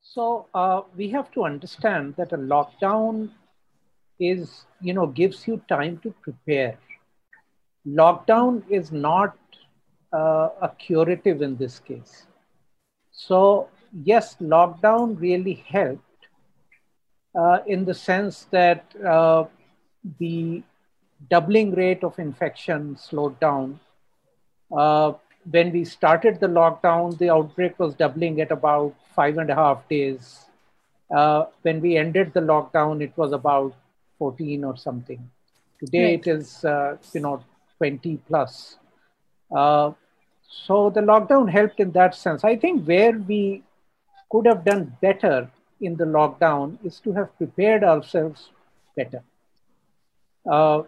So, 0.00 0.46
uh, 0.54 0.80
we 0.96 1.10
have 1.10 1.30
to 1.32 1.44
understand 1.44 2.16
that 2.16 2.32
a 2.32 2.38
lockdown 2.38 3.32
is, 4.18 4.64
you 4.80 4.94
know, 4.94 5.08
gives 5.08 5.46
you 5.46 5.60
time 5.68 5.98
to 5.98 6.14
prepare. 6.22 6.78
Lockdown 7.86 8.62
is 8.70 8.90
not 8.90 9.36
uh, 10.16 10.48
a 10.62 10.70
curative 10.78 11.42
in 11.42 11.56
this 11.56 11.78
case. 11.78 12.26
So, 13.12 13.68
yes, 14.04 14.36
lockdown 14.40 15.20
really 15.20 15.64
helped 15.68 16.02
uh, 17.34 17.58
in 17.66 17.84
the 17.84 17.94
sense 17.94 18.46
that 18.50 18.84
uh, 19.04 19.44
the 20.18 20.62
doubling 21.30 21.74
rate 21.74 22.04
of 22.04 22.18
infection 22.18 22.96
slowed 22.96 23.38
down. 23.40 23.80
Uh, 24.76 25.12
when 25.50 25.72
we 25.72 25.84
started 25.84 26.40
the 26.40 26.48
lockdown, 26.48 27.16
the 27.18 27.30
outbreak 27.30 27.78
was 27.78 27.94
doubling 27.94 28.40
at 28.40 28.50
about 28.50 28.94
five 29.14 29.38
and 29.38 29.50
a 29.50 29.54
half 29.54 29.88
days. 29.88 30.46
Uh, 31.14 31.44
when 31.62 31.80
we 31.80 31.96
ended 31.96 32.32
the 32.32 32.40
lockdown, 32.40 33.00
it 33.00 33.12
was 33.16 33.32
about 33.32 33.74
14 34.18 34.64
or 34.64 34.76
something. 34.76 35.30
Today 35.78 36.04
right. 36.04 36.26
it 36.26 36.26
is, 36.26 36.64
uh, 36.64 36.96
you 37.12 37.20
know, 37.20 37.42
20 37.78 38.16
plus. 38.26 38.76
Uh, 39.54 39.92
so 40.48 40.90
the 40.90 41.00
lockdown 41.00 41.50
helped 41.50 41.80
in 41.80 41.92
that 41.92 42.14
sense. 42.14 42.44
I 42.44 42.56
think 42.56 42.86
where 42.86 43.12
we 43.12 43.62
could 44.30 44.46
have 44.46 44.64
done 44.64 44.96
better 45.00 45.50
in 45.80 45.96
the 45.96 46.04
lockdown 46.04 46.78
is 46.84 47.00
to 47.00 47.12
have 47.12 47.36
prepared 47.36 47.84
ourselves 47.84 48.50
better. 48.96 49.22
Uh, 50.50 50.82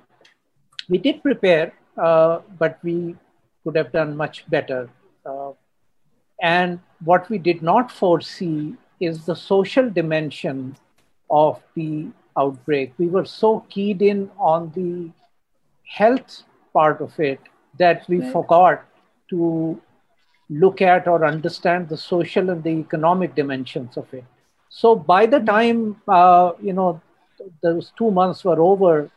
we 0.89 0.99
did 0.99 1.23
prepare, 1.23 1.73
uh, 1.97 2.41
but 2.59 2.79
we 2.83 3.17
could 3.65 3.77
have 3.77 3.93
done 3.93 4.17
much 4.17 4.49
better. 4.49 4.89
Uh, 5.27 5.53
and 6.41 6.81
what 7.05 7.29
we 7.29 7.39
did 7.39 7.63
not 7.63 7.91
foresee 7.91 8.75
is 9.01 9.27
the 9.27 9.37
social 9.37 9.91
dimension 9.91 10.77
of 11.31 11.61
the 11.75 12.09
outbreak. 12.37 12.93
We 12.99 13.09
were 13.09 13.25
so 13.25 13.65
keyed 13.69 14.03
in 14.03 14.31
on 14.39 14.73
the 14.75 15.11
health 15.85 16.45
part 16.73 17.01
of 17.01 17.19
it 17.19 17.41
that 17.79 18.09
we 18.09 18.21
forgot 18.31 18.85
to 19.31 19.81
look 20.51 20.81
at 20.81 21.07
or 21.07 21.25
understand 21.25 21.89
the 21.89 21.97
social 21.97 22.51
and 22.51 22.63
the 22.63 22.71
economic 22.71 23.35
dimensions 23.35 23.97
of 23.97 24.13
it. 24.15 24.25
So 24.71 24.95
by 24.95 25.27
the 25.27 25.41
time 25.41 26.01
uh, 26.09 26.53
you 26.63 26.73
know 26.73 27.01
those 27.63 27.93
two 27.97 28.11
months 28.11 28.45
were 28.45 28.61
over, 28.61 29.11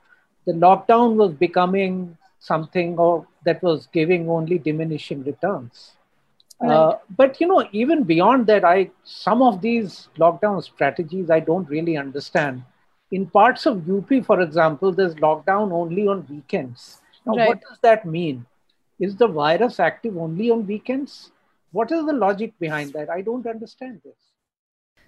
the 0.46 0.53
lockdown 0.53 1.15
was 1.15 1.34
becoming 1.34 2.18
something 2.39 2.98
or 2.98 3.27
that 3.46 3.62
was 3.63 3.88
giving 3.88 4.30
only 4.30 4.58
diminishing 4.58 5.24
returns. 5.24 5.91
Right. 6.60 6.72
Uh, 6.72 6.98
but 7.18 7.41
you 7.41 7.48
know, 7.48 7.68
even 7.72 8.03
beyond 8.03 8.48
that, 8.48 8.63
I 8.63 8.91
some 9.03 9.41
of 9.41 9.62
these 9.62 10.10
lockdown 10.18 10.63
strategies 10.63 11.30
I 11.30 11.39
don't 11.39 11.68
really 11.70 11.98
understand. 11.98 12.63
In 13.12 13.25
parts 13.27 13.65
of 13.65 13.89
UP, 13.89 14.24
for 14.25 14.41
example, 14.41 14.91
there's 14.91 15.15
lockdown 15.15 15.72
only 15.72 16.08
on 16.08 16.25
weekends. 16.30 17.01
Now, 17.25 17.36
right. 17.36 17.48
what 17.50 17.62
does 17.62 17.77
that 17.82 18.06
mean? 18.06 18.46
Is 19.01 19.15
the 19.15 19.27
virus 19.27 19.79
active 19.79 20.15
only 20.15 20.51
on 20.51 20.67
weekends? 20.67 21.31
What 21.72 21.91
is 21.91 22.05
the 22.05 22.13
logic 22.13 22.53
behind 22.60 22.93
that? 22.93 23.10
I 23.10 23.22
don't 23.22 23.48
understand 23.48 24.01
this. 24.05 24.20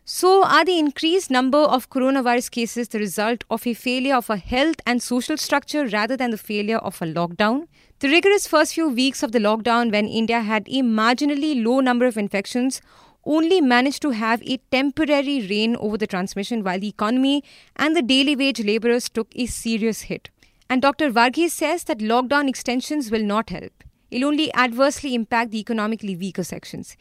So, 0.04 0.44
are 0.44 0.66
the 0.66 0.80
increased 0.80 1.30
number 1.30 1.60
of 1.60 1.92
coronavirus 1.92 2.50
cases 2.50 2.88
the 2.88 2.98
result 2.98 3.44
of 3.52 3.68
a 3.68 3.76
failure 3.76 4.16
of 4.16 4.32
a 4.32 4.38
health 4.38 4.78
and 4.88 5.02
social 5.02 5.38
structure 5.38 5.86
rather 5.86 6.18
than 6.18 6.32
the 6.32 6.40
failure 6.40 6.80
of 6.80 7.04
a 7.04 7.06
lockdown? 7.06 7.68
The 8.00 8.10
rigorous 8.10 8.48
first 8.48 8.74
few 8.74 8.90
weeks 8.90 9.22
of 9.22 9.32
the 9.32 9.38
lockdown, 9.38 9.92
when 9.92 10.08
India 10.08 10.42
had 10.42 10.68
a 10.68 10.82
marginally 10.82 11.64
low 11.64 11.80
number 11.80 12.08
of 12.08 12.18
infections, 12.18 12.82
only 13.26 13.62
managed 13.62 14.02
to 14.02 14.10
have 14.10 14.42
a 14.42 14.58
temporary 14.72 15.46
rein 15.48 15.76
over 15.76 16.00
the 16.00 16.08
transmission 16.08 16.64
while 16.64 16.80
the 16.80 16.90
economy 16.90 17.44
and 17.76 17.96
the 17.96 18.02
daily 18.02 18.36
wage 18.36 18.66
laborers 18.66 19.08
took 19.08 19.28
a 19.36 19.46
serious 19.46 20.02
hit. 20.02 20.32
And 20.70 20.82
Dr. 20.82 21.12
Varghese 21.12 21.52
says 21.52 21.84
that 21.86 22.00
lockdown 22.00 22.50
extensions 22.50 23.12
will 23.12 23.24
not 23.24 23.50
help. 23.50 23.84
It'll 24.10 24.30
only 24.30 24.54
adversely 24.54 25.16
impact 25.16 25.52
the 25.52 25.60
economically 25.60 26.16
weaker 26.16 26.44
sections. 26.44 26.96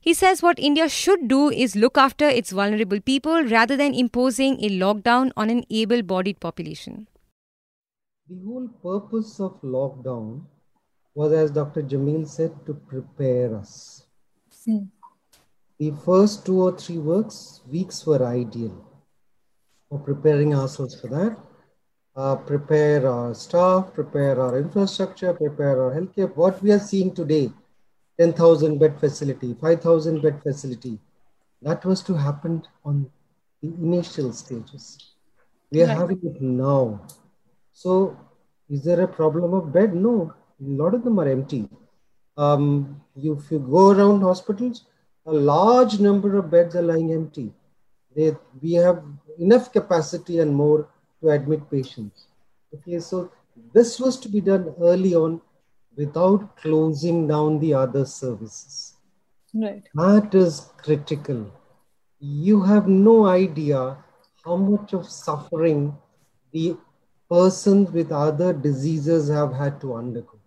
He 0.00 0.14
says 0.14 0.42
what 0.42 0.58
India 0.58 0.88
should 0.88 1.26
do 1.26 1.50
is 1.50 1.74
look 1.74 1.98
after 1.98 2.28
its 2.28 2.50
vulnerable 2.52 3.00
people 3.00 3.42
rather 3.44 3.76
than 3.76 3.94
imposing 3.94 4.60
a 4.60 4.70
lockdown 4.70 5.32
on 5.36 5.50
an 5.50 5.64
able 5.70 6.02
bodied 6.02 6.38
population. 6.38 7.08
The 8.28 8.36
whole 8.44 8.68
purpose 8.82 9.40
of 9.40 9.60
lockdown 9.62 10.44
was, 11.14 11.32
as 11.32 11.50
Dr. 11.50 11.82
Jamil 11.82 12.28
said, 12.28 12.52
to 12.66 12.74
prepare 12.74 13.56
us. 13.56 14.06
Hmm. 14.64 14.84
The 15.78 15.92
first 16.04 16.46
two 16.46 16.62
or 16.62 16.76
three 16.76 16.98
weeks, 16.98 17.62
weeks 17.70 18.06
were 18.06 18.24
ideal 18.24 18.84
for 19.88 19.98
preparing 19.98 20.54
ourselves 20.54 21.00
for 21.00 21.08
that. 21.08 21.36
Uh, 22.16 22.36
prepare 22.36 23.06
our 23.06 23.34
staff, 23.34 23.92
prepare 23.92 24.40
our 24.40 24.58
infrastructure, 24.58 25.34
prepare 25.34 25.82
our 25.82 25.94
healthcare. 25.94 26.34
What 26.34 26.62
we 26.62 26.72
are 26.72 26.78
seeing 26.78 27.14
today, 27.14 27.50
10,000 28.18 28.78
bed 28.78 28.98
facility, 28.98 29.54
5,000 29.60 30.22
bed 30.22 30.42
facility, 30.42 30.98
that 31.62 31.84
was 31.84 32.02
to 32.04 32.14
happen 32.14 32.62
on 32.84 33.10
the 33.62 33.68
initial 33.68 34.32
stages. 34.32 34.98
We 35.70 35.82
are 35.82 35.88
right. 35.88 35.96
having 35.98 36.20
it 36.22 36.40
now. 36.40 37.02
So, 37.72 38.16
is 38.70 38.82
there 38.82 39.02
a 39.02 39.08
problem 39.08 39.52
of 39.52 39.72
bed? 39.72 39.94
No, 39.94 40.32
a 40.60 40.70
lot 40.82 40.94
of 40.94 41.04
them 41.04 41.18
are 41.20 41.28
empty. 41.28 41.68
Um, 42.36 43.02
you, 43.14 43.38
if 43.38 43.50
you 43.50 43.58
go 43.58 43.90
around 43.90 44.22
hospitals, 44.22 44.84
a 45.26 45.32
large 45.32 45.98
number 45.98 46.36
of 46.38 46.50
beds 46.50 46.76
are 46.76 46.82
lying 46.82 47.12
empty. 47.12 47.52
They, 48.14 48.34
we 48.62 48.72
have 48.74 49.02
enough 49.38 49.72
capacity 49.72 50.38
and 50.38 50.54
more 50.54 50.88
to 51.26 51.32
admit 51.32 51.70
patients. 51.70 52.26
Okay, 52.74 53.00
so 53.00 53.30
this 53.74 53.98
was 53.98 54.18
to 54.20 54.28
be 54.28 54.40
done 54.40 54.74
early 54.80 55.14
on 55.14 55.40
without 55.96 56.56
closing 56.56 57.26
down 57.26 57.58
the 57.58 57.74
other 57.74 58.04
services. 58.04 58.94
Right. 59.54 59.82
That 59.94 60.34
is 60.34 60.70
critical. 60.76 61.50
You 62.20 62.62
have 62.62 62.88
no 62.88 63.26
idea 63.26 63.98
how 64.44 64.56
much 64.56 64.92
of 64.92 65.08
suffering 65.08 65.96
the 66.52 66.76
persons 67.30 67.90
with 67.90 68.12
other 68.12 68.52
diseases 68.52 69.28
have 69.28 69.52
had 69.52 69.80
to 69.80 69.94
undergo. 69.94 70.38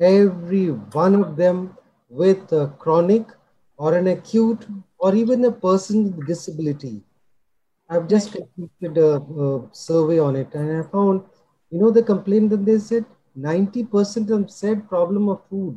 Every 0.00 0.68
one 0.68 1.14
of 1.14 1.36
them 1.36 1.76
with 2.08 2.52
a 2.52 2.68
chronic 2.78 3.26
or 3.76 3.94
an 3.96 4.06
acute 4.06 4.66
or 4.98 5.14
even 5.14 5.44
a 5.44 5.52
person 5.52 6.04
with 6.04 6.26
disability 6.26 7.02
I've 7.90 8.06
just 8.06 8.32
completed 8.32 8.98
a, 8.98 9.16
a, 9.16 9.68
survey 9.72 10.20
on 10.20 10.36
it 10.36 10.54
and 10.54 10.78
I 10.78 10.88
found, 10.88 11.22
you 11.70 11.80
know, 11.80 11.90
the 11.90 12.04
complaint 12.04 12.50
that 12.50 12.64
they 12.64 12.78
said 12.78 13.04
90% 13.36 14.16
of 14.16 14.26
them 14.28 14.48
said 14.48 14.88
problem 14.88 15.28
of 15.28 15.42
food. 15.50 15.76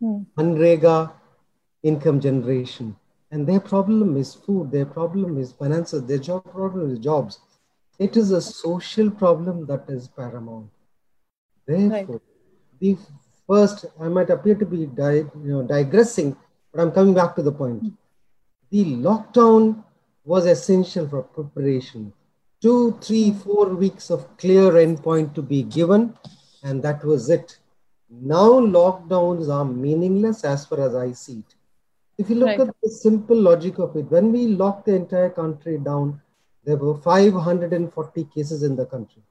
Hmm. 0.00 0.22
Manrega 0.38 1.12
income 1.82 2.20
generation. 2.20 2.96
And 3.30 3.46
their 3.46 3.60
problem 3.60 4.16
is 4.16 4.34
food, 4.34 4.70
their 4.70 4.86
problem 4.86 5.38
is 5.38 5.52
finances, 5.52 6.04
their 6.04 6.18
job 6.18 6.50
problem 6.50 6.90
is 6.90 7.00
jobs. 7.00 7.38
It 7.98 8.16
is 8.16 8.30
a 8.30 8.40
social 8.40 9.10
problem 9.10 9.66
that 9.66 9.84
is 9.88 10.08
paramount. 10.08 10.70
Therefore, 11.66 12.14
right. 12.14 12.22
the 12.80 12.96
first, 13.46 13.84
I 14.00 14.08
might 14.08 14.30
appear 14.30 14.54
to 14.54 14.64
be 14.64 14.86
di- 14.86 15.28
you 15.44 15.52
know, 15.52 15.62
digressing, 15.62 16.36
but 16.72 16.80
I'm 16.80 16.92
coming 16.92 17.14
back 17.14 17.34
to 17.36 17.42
the 17.42 17.52
point. 17.52 17.80
Hmm. 17.80 17.88
The 18.70 18.84
lockdown 18.96 19.84
was 20.26 20.44
essential 20.44 21.08
for 21.08 21.22
preparation. 21.22 22.12
Two, 22.60 22.98
three, 23.00 23.32
four 23.32 23.68
weeks 23.68 24.10
of 24.10 24.36
clear 24.36 24.72
endpoint 24.72 25.34
to 25.34 25.42
be 25.42 25.62
given, 25.62 26.14
and 26.62 26.82
that 26.82 27.04
was 27.04 27.30
it. 27.30 27.58
Now 28.10 28.50
lockdowns 28.60 29.48
are 29.48 29.64
meaningless 29.64 30.44
as 30.44 30.66
far 30.66 30.80
as 30.80 30.94
I 30.94 31.12
see 31.12 31.38
it. 31.38 31.54
If 32.18 32.30
you 32.30 32.36
look 32.36 32.48
right. 32.48 32.60
at 32.60 32.74
the 32.82 32.88
simple 32.88 33.36
logic 33.36 33.78
of 33.78 33.94
it, 33.96 34.10
when 34.10 34.32
we 34.32 34.46
locked 34.46 34.86
the 34.86 34.94
entire 34.94 35.30
country 35.30 35.78
down, 35.78 36.20
there 36.64 36.76
were 36.76 36.96
540 36.96 38.24
cases 38.34 38.62
in 38.62 38.74
the 38.74 38.86
country. 38.86 39.22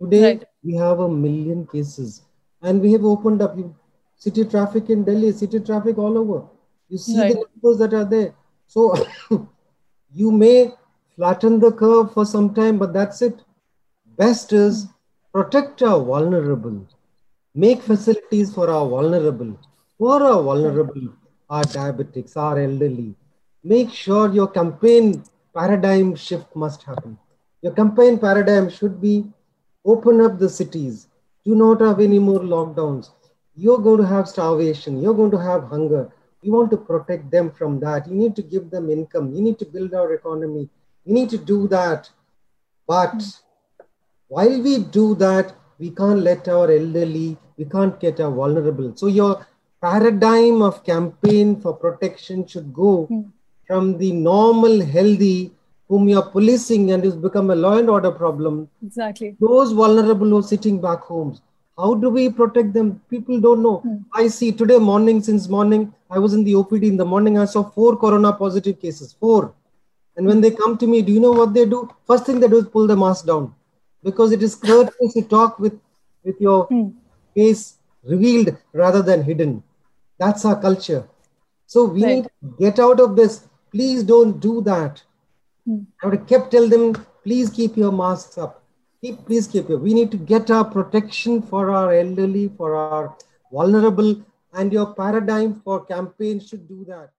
Today, 0.00 0.24
right. 0.24 0.44
we 0.62 0.74
have 0.74 1.00
a 1.00 1.08
million 1.08 1.66
cases, 1.66 2.22
and 2.62 2.80
we 2.80 2.92
have 2.92 3.04
opened 3.04 3.42
up 3.42 3.56
city 4.16 4.44
traffic 4.44 4.90
in 4.90 5.02
Delhi, 5.02 5.32
city 5.32 5.60
traffic 5.60 5.98
all 5.98 6.18
over. 6.18 6.44
You 6.88 6.98
see 6.98 7.18
right. 7.18 7.32
the 7.32 7.46
numbers 7.46 7.78
that 7.78 7.94
are 7.94 8.04
there. 8.04 8.34
So 8.66 8.94
you 10.14 10.30
may 10.30 10.72
flatten 11.16 11.60
the 11.60 11.72
curve 11.72 12.12
for 12.12 12.24
some 12.24 12.54
time, 12.54 12.78
but 12.78 12.92
that's 12.92 13.22
it. 13.22 13.40
Best 14.16 14.52
is 14.52 14.86
protect 15.32 15.82
our 15.82 16.02
vulnerable, 16.04 16.86
make 17.54 17.82
facilities 17.82 18.54
for 18.54 18.70
our 18.70 18.88
vulnerable. 18.88 19.58
For 19.98 20.22
our 20.22 20.42
vulnerable, 20.42 21.08
our 21.48 21.62
diabetics, 21.62 22.36
our 22.36 22.58
elderly. 22.58 23.14
Make 23.62 23.90
sure 23.90 24.32
your 24.32 24.48
campaign 24.48 25.24
paradigm 25.54 26.14
shift 26.16 26.54
must 26.54 26.82
happen. 26.82 27.18
Your 27.62 27.72
campaign 27.72 28.18
paradigm 28.18 28.68
should 28.70 29.00
be 29.00 29.32
open 29.84 30.20
up 30.20 30.38
the 30.38 30.48
cities, 30.48 31.08
do 31.44 31.54
not 31.54 31.80
have 31.80 32.00
any 32.00 32.18
more 32.18 32.40
lockdowns. 32.40 33.10
You're 33.56 33.78
going 33.78 34.00
to 34.00 34.06
have 34.06 34.28
starvation, 34.28 35.00
you're 35.00 35.14
going 35.14 35.30
to 35.30 35.38
have 35.38 35.64
hunger, 35.64 36.10
you 36.44 36.52
want 36.52 36.70
to 36.70 36.76
protect 36.76 37.30
them 37.30 37.50
from 37.50 37.80
that. 37.80 38.06
You 38.08 38.14
need 38.14 38.36
to 38.36 38.42
give 38.42 38.70
them 38.70 38.90
income. 38.90 39.32
You 39.34 39.42
need 39.42 39.58
to 39.60 39.64
build 39.64 39.94
our 39.94 40.12
economy. 40.12 40.68
You 41.04 41.14
need 41.14 41.30
to 41.30 41.38
do 41.38 41.68
that. 41.68 42.10
But 42.86 43.22
while 44.28 44.62
we 44.62 44.78
do 44.78 45.14
that, 45.16 45.54
we 45.78 45.90
can't 45.90 46.20
let 46.20 46.48
our 46.48 46.70
elderly, 46.70 47.36
we 47.56 47.64
can't 47.64 47.98
get 47.98 48.20
our 48.20 48.30
vulnerable. 48.30 48.92
So 48.96 49.06
your 49.06 49.46
paradigm 49.80 50.62
of 50.62 50.84
campaign 50.84 51.60
for 51.60 51.74
protection 51.74 52.46
should 52.46 52.72
go 52.72 53.08
mm. 53.10 53.30
from 53.66 53.98
the 53.98 54.12
normal, 54.12 54.84
healthy, 54.84 55.52
whom 55.88 56.08
you're 56.08 56.30
policing 56.30 56.92
and 56.92 57.04
it's 57.04 57.16
become 57.16 57.50
a 57.50 57.54
law 57.54 57.76
and 57.78 57.90
order 57.90 58.10
problem. 58.10 58.68
Exactly. 58.84 59.36
Those 59.40 59.72
vulnerable 59.72 60.28
who 60.28 60.38
are 60.38 60.42
sitting 60.42 60.80
back 60.80 61.00
homes. 61.00 61.42
How 61.76 61.94
do 61.94 62.08
we 62.08 62.28
protect 62.28 62.72
them? 62.72 63.00
People 63.10 63.40
don't 63.40 63.62
know. 63.62 63.82
Mm. 63.84 64.04
I 64.14 64.28
see 64.28 64.52
today 64.52 64.78
morning, 64.78 65.20
since 65.20 65.48
morning, 65.48 65.92
I 66.08 66.18
was 66.18 66.32
in 66.32 66.44
the 66.44 66.52
OPD 66.52 66.84
in 66.84 66.96
the 66.96 67.04
morning. 67.04 67.36
I 67.38 67.46
saw 67.46 67.64
four 67.64 67.96
corona 67.96 68.32
positive 68.32 68.80
cases, 68.80 69.12
four. 69.18 69.52
And 70.16 70.26
when 70.26 70.40
they 70.40 70.52
come 70.52 70.78
to 70.78 70.86
me, 70.86 71.02
do 71.02 71.12
you 71.12 71.18
know 71.18 71.32
what 71.32 71.52
they 71.52 71.66
do? 71.66 71.90
First 72.06 72.26
thing 72.26 72.38
they 72.38 72.46
do 72.46 72.58
is 72.58 72.68
pull 72.68 72.86
the 72.86 72.96
mask 72.96 73.26
down 73.26 73.52
because 74.04 74.30
it 74.30 74.42
is 74.42 74.54
courteous 74.54 75.14
to 75.14 75.22
talk 75.22 75.58
with, 75.58 75.76
with 76.22 76.40
your 76.40 76.68
mm. 76.68 76.94
face 77.34 77.78
revealed 78.04 78.56
rather 78.72 79.02
than 79.02 79.24
hidden. 79.24 79.62
That's 80.18 80.44
our 80.44 80.60
culture. 80.60 81.08
So 81.66 81.86
we 81.86 82.04
right. 82.04 82.14
need 82.16 82.24
to 82.24 82.56
get 82.60 82.78
out 82.78 83.00
of 83.00 83.16
this. 83.16 83.48
Please 83.72 84.04
don't 84.04 84.38
do 84.38 84.60
that. 84.62 85.02
Mm. 85.68 85.86
I 86.00 86.06
would 86.06 86.18
have 86.20 86.28
kept 86.28 86.52
tell 86.52 86.68
them, 86.68 86.94
please 87.24 87.50
keep 87.50 87.76
your 87.76 87.90
masks 87.90 88.38
up 88.38 88.63
keep, 89.04 89.26
please 89.26 89.46
keep 89.46 89.68
it. 89.68 89.76
We 89.76 89.92
need 89.94 90.10
to 90.12 90.16
get 90.16 90.50
our 90.50 90.64
protection 90.64 91.42
for 91.42 91.70
our 91.70 91.92
elderly, 91.92 92.48
for 92.56 92.74
our 92.74 93.16
vulnerable, 93.52 94.22
and 94.54 94.72
your 94.72 94.94
paradigm 94.94 95.60
for 95.60 95.84
campaigns 95.84 96.48
should 96.48 96.66
do 96.68 96.84
that. 96.88 97.10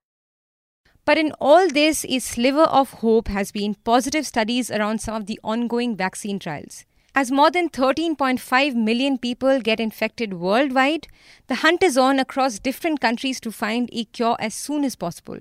But 1.04 1.18
in 1.18 1.32
all 1.40 1.68
this, 1.68 2.04
a 2.08 2.18
sliver 2.18 2.64
of 2.64 2.94
hope 3.04 3.28
has 3.28 3.52
been 3.52 3.76
positive 3.84 4.26
studies 4.26 4.70
around 4.70 5.00
some 5.00 5.14
of 5.14 5.26
the 5.26 5.38
ongoing 5.44 5.96
vaccine 5.96 6.40
trials. 6.40 6.84
As 7.18 7.32
more 7.32 7.50
than 7.50 7.70
13.5 7.70 8.74
million 8.74 9.16
people 9.16 9.62
get 9.62 9.80
infected 9.80 10.34
worldwide, 10.34 11.08
the 11.46 11.54
hunt 11.54 11.82
is 11.82 11.96
on 11.96 12.18
across 12.18 12.58
different 12.58 13.00
countries 13.00 13.40
to 13.40 13.50
find 13.50 13.88
a 13.90 14.04
cure 14.04 14.36
as 14.38 14.54
soon 14.54 14.84
as 14.84 14.96
possible. 14.96 15.38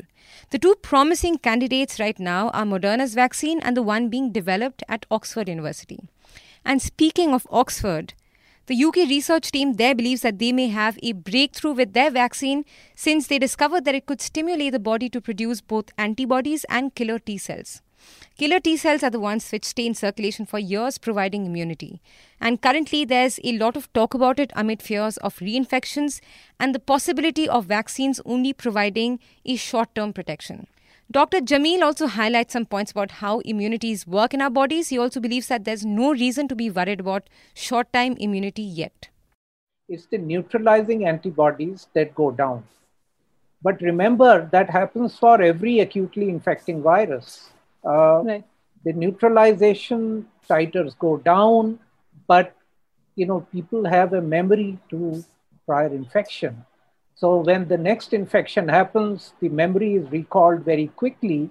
The 0.52 0.58
two 0.58 0.76
promising 0.82 1.38
candidates 1.38 2.00
right 2.00 2.18
now 2.18 2.48
are 2.52 2.64
Moderna's 2.64 3.14
vaccine 3.14 3.60
and 3.60 3.76
the 3.76 3.84
one 3.84 4.08
being 4.08 4.32
developed 4.32 4.84
at 4.88 5.06
Oxford 5.12 5.50
University. 5.50 6.00
And 6.64 6.82
speaking 6.82 7.34
of 7.34 7.46
Oxford, 7.52 8.14
the 8.68 8.82
UK 8.82 8.96
research 9.10 9.52
team 9.52 9.74
there 9.74 9.94
believes 9.94 10.22
that 10.22 10.40
they 10.40 10.54
may 10.54 10.70
have 10.70 10.98
a 11.04 11.12
breakthrough 11.12 11.74
with 11.74 11.92
their 11.92 12.10
vaccine 12.10 12.64
since 12.96 13.28
they 13.28 13.38
discovered 13.38 13.84
that 13.84 13.96
it 13.96 14.06
could 14.06 14.22
stimulate 14.22 14.72
the 14.72 14.80
body 14.80 15.10
to 15.10 15.20
produce 15.20 15.60
both 15.60 15.92
antibodies 15.98 16.64
and 16.70 16.96
killer 16.96 17.20
T 17.20 17.38
cells. 17.38 17.82
Killer 18.38 18.60
T 18.60 18.76
cells 18.78 19.04
are 19.04 19.10
the 19.10 19.20
ones 19.20 19.50
which 19.52 19.64
stay 19.66 19.86
in 19.86 19.94
circulation 19.94 20.46
for 20.46 20.60
years, 20.60 20.98
providing 20.98 21.46
immunity. 21.46 22.02
And 22.42 22.62
currently, 22.62 23.06
there's 23.06 23.40
a 23.44 23.58
lot 23.58 23.78
of 23.78 23.92
talk 23.94 24.14
about 24.14 24.40
it 24.40 24.52
amid 24.56 24.82
fears 24.82 25.18
of 25.18 25.38
reinfections 25.38 26.20
and 26.60 26.76
the 26.76 26.80
possibility 26.80 27.48
of 27.48 27.66
vaccines 27.66 28.20
only 28.26 28.52
providing 28.52 29.20
a 29.46 29.56
short 29.56 29.96
term 29.96 30.12
protection. 30.12 30.68
Dr. 31.12 31.40
Jamil 31.40 31.84
also 31.84 32.08
highlights 32.08 32.54
some 32.54 32.66
points 32.66 32.92
about 32.92 33.12
how 33.12 33.40
immunities 33.42 34.08
work 34.08 34.34
in 34.34 34.42
our 34.42 34.50
bodies. 34.50 34.90
He 34.90 34.98
also 34.98 35.20
believes 35.20 35.48
that 35.48 35.64
there's 35.64 35.86
no 35.86 36.12
reason 36.12 36.48
to 36.48 36.56
be 36.56 36.70
worried 36.70 37.00
about 37.00 37.30
short 37.54 37.94
time 37.94 38.18
immunity 38.18 38.64
yet. 38.64 39.10
It's 39.88 40.08
the 40.08 40.18
neutralizing 40.18 41.06
antibodies 41.06 41.88
that 41.94 42.16
go 42.16 42.32
down. 42.32 42.64
But 43.62 43.82
remember, 43.82 44.50
that 44.52 44.70
happens 44.70 45.18
for 45.18 45.42
every 45.42 45.80
acutely 45.80 46.30
infecting 46.30 46.82
virus. 46.82 47.52
Uh, 47.86 48.24
right. 48.24 48.44
The 48.84 48.94
neutralization 48.94 50.28
titers 50.50 50.98
go 50.98 51.18
down, 51.18 51.80
but 52.28 52.56
you 53.16 53.26
know 53.26 53.42
people 53.52 53.86
have 53.86 54.14
a 54.14 54.22
memory 54.22 54.78
to 54.90 55.24
prior 55.66 55.88
infection 55.88 56.66
so 57.16 57.38
when 57.38 57.70
the 57.70 57.78
next 57.78 58.14
infection 58.14 58.68
happens, 58.68 59.34
the 59.40 59.48
memory 59.48 59.96
is 59.96 60.12
recalled 60.12 60.66
very 60.66 60.88
quickly, 60.88 61.50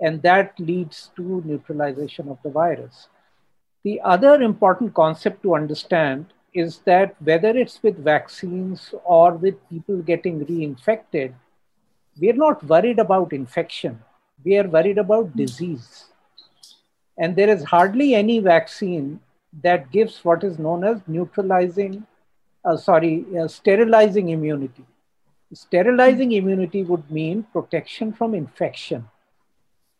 and 0.00 0.22
that 0.22 0.58
leads 0.60 1.10
to 1.16 1.42
neutralization 1.44 2.28
of 2.28 2.38
the 2.44 2.50
virus. 2.50 3.08
The 3.82 4.00
other 4.02 4.40
important 4.40 4.94
concept 4.94 5.42
to 5.42 5.56
understand 5.56 6.26
is 6.54 6.78
that 6.84 7.16
whether 7.20 7.48
it's 7.48 7.82
with 7.82 8.04
vaccines 8.04 8.94
or 9.04 9.32
with 9.32 9.68
people 9.68 9.96
getting 9.98 10.46
reinfected, 10.46 11.34
we're 12.20 12.34
not 12.34 12.62
worried 12.62 13.00
about 13.00 13.32
infection. 13.32 14.00
We 14.44 14.56
are 14.58 14.68
worried 14.68 14.98
about 14.98 15.36
disease. 15.36 16.06
And 17.18 17.36
there 17.36 17.48
is 17.48 17.64
hardly 17.64 18.14
any 18.14 18.38
vaccine 18.38 19.20
that 19.62 19.90
gives 19.90 20.24
what 20.24 20.44
is 20.44 20.58
known 20.58 20.84
as 20.84 21.00
neutralizing, 21.06 22.06
uh, 22.64 22.76
sorry, 22.76 23.26
uh, 23.38 23.48
sterilizing 23.48 24.30
immunity. 24.30 24.84
Sterilizing 25.52 26.32
immunity 26.32 26.84
would 26.84 27.10
mean 27.10 27.42
protection 27.52 28.12
from 28.12 28.34
infection. 28.34 29.08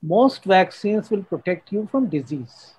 Most 0.02 0.44
vaccines 0.44 1.10
will 1.10 1.24
protect 1.24 1.72
you 1.72 1.88
from 1.90 2.08
disease. 2.08 2.74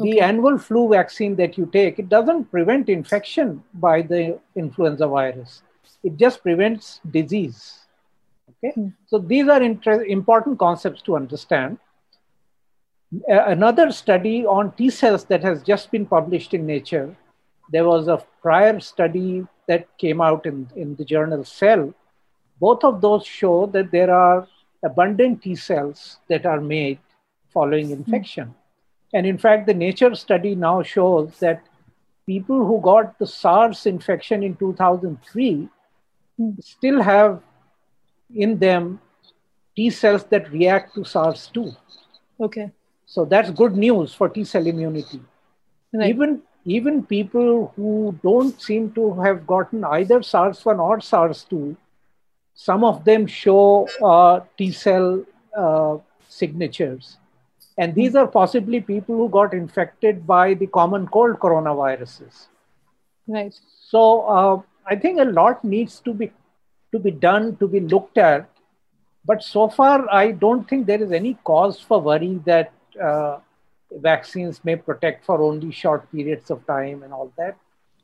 Okay. 0.00 0.12
The 0.12 0.20
annual 0.20 0.58
flu 0.58 0.88
vaccine 0.88 1.34
that 1.36 1.56
you 1.56 1.66
take, 1.66 1.98
it 1.98 2.08
doesn't 2.08 2.50
prevent 2.50 2.88
infection 2.88 3.62
by 3.74 4.02
the 4.02 4.38
influenza 4.54 5.06
virus. 5.06 5.62
It 6.04 6.16
just 6.16 6.42
prevents 6.42 7.00
disease. 7.10 7.87
Okay, 8.64 8.74
mm. 8.76 8.92
so 9.06 9.18
these 9.18 9.48
are 9.48 9.62
inter- 9.62 10.04
important 10.04 10.58
concepts 10.58 11.02
to 11.02 11.16
understand. 11.16 11.78
Uh, 13.30 13.44
another 13.46 13.90
study 13.90 14.44
on 14.44 14.72
T 14.72 14.90
cells 14.90 15.24
that 15.26 15.42
has 15.42 15.62
just 15.62 15.90
been 15.90 16.04
published 16.04 16.54
in 16.54 16.66
Nature. 16.66 17.16
There 17.70 17.84
was 17.84 18.08
a 18.08 18.22
prior 18.42 18.80
study 18.80 19.46
that 19.66 19.86
came 19.98 20.20
out 20.20 20.46
in, 20.46 20.68
in 20.76 20.96
the 20.96 21.04
journal 21.04 21.44
Cell. 21.44 21.94
Both 22.60 22.84
of 22.84 23.00
those 23.00 23.24
show 23.24 23.66
that 23.66 23.92
there 23.92 24.12
are 24.12 24.46
abundant 24.84 25.42
T 25.42 25.54
cells 25.54 26.18
that 26.28 26.44
are 26.44 26.60
made 26.60 26.98
following 27.50 27.86
hmm. 27.86 27.94
infection. 27.94 28.48
Mm. 28.48 28.54
And 29.14 29.26
in 29.26 29.38
fact, 29.38 29.66
the 29.66 29.74
Nature 29.74 30.14
study 30.14 30.54
now 30.54 30.82
shows 30.82 31.38
that 31.38 31.62
people 32.26 32.66
who 32.66 32.80
got 32.82 33.18
the 33.18 33.26
SARS 33.26 33.86
infection 33.86 34.42
in 34.42 34.54
2003 34.56 35.68
mm. 36.38 36.62
still 36.62 37.00
have 37.00 37.40
in 38.34 38.58
them 38.58 39.00
T 39.76 39.90
cells 39.90 40.24
that 40.24 40.50
react 40.50 40.94
to 40.94 41.04
SARS 41.04 41.50
2. 41.54 41.72
Okay. 42.40 42.70
So 43.06 43.24
that's 43.24 43.50
good 43.50 43.76
news 43.76 44.12
for 44.12 44.28
T 44.28 44.44
cell 44.44 44.66
immunity. 44.66 45.20
Right. 45.92 46.10
Even 46.10 46.42
even 46.64 47.02
people 47.04 47.72
who 47.76 48.18
don't 48.22 48.60
seem 48.60 48.92
to 48.92 49.14
have 49.20 49.46
gotten 49.46 49.84
either 49.84 50.22
SARS-1 50.22 50.78
or 50.78 51.00
SARS-2, 51.00 51.76
some 52.54 52.84
of 52.84 53.04
them 53.04 53.26
show 53.26 53.88
uh, 54.02 54.40
T 54.58 54.72
cell 54.72 55.24
uh, 55.56 55.96
signatures. 56.28 57.16
And 57.78 57.94
these 57.94 58.16
are 58.16 58.26
possibly 58.26 58.80
people 58.80 59.16
who 59.16 59.28
got 59.28 59.54
infected 59.54 60.26
by 60.26 60.54
the 60.54 60.66
common 60.66 61.06
cold 61.06 61.38
coronaviruses. 61.38 62.48
Right. 63.28 63.54
So 63.88 64.22
uh, 64.22 64.60
I 64.86 64.96
think 64.96 65.20
a 65.20 65.24
lot 65.24 65.64
needs 65.64 66.00
to 66.00 66.12
be 66.12 66.32
to 66.92 66.98
be 66.98 67.10
done, 67.10 67.56
to 67.56 67.68
be 67.68 67.80
looked 67.80 68.18
at. 68.18 68.48
But 69.24 69.42
so 69.42 69.68
far, 69.68 70.10
I 70.10 70.32
don't 70.32 70.68
think 70.68 70.86
there 70.86 71.02
is 71.02 71.12
any 71.12 71.34
cause 71.44 71.80
for 71.80 72.00
worry 72.00 72.40
that 72.46 72.72
uh, 73.00 73.38
vaccines 73.90 74.64
may 74.64 74.76
protect 74.76 75.24
for 75.24 75.40
only 75.40 75.70
short 75.70 76.10
periods 76.10 76.50
of 76.50 76.66
time 76.66 77.02
and 77.02 77.12
all 77.12 77.32
that. 77.36 77.56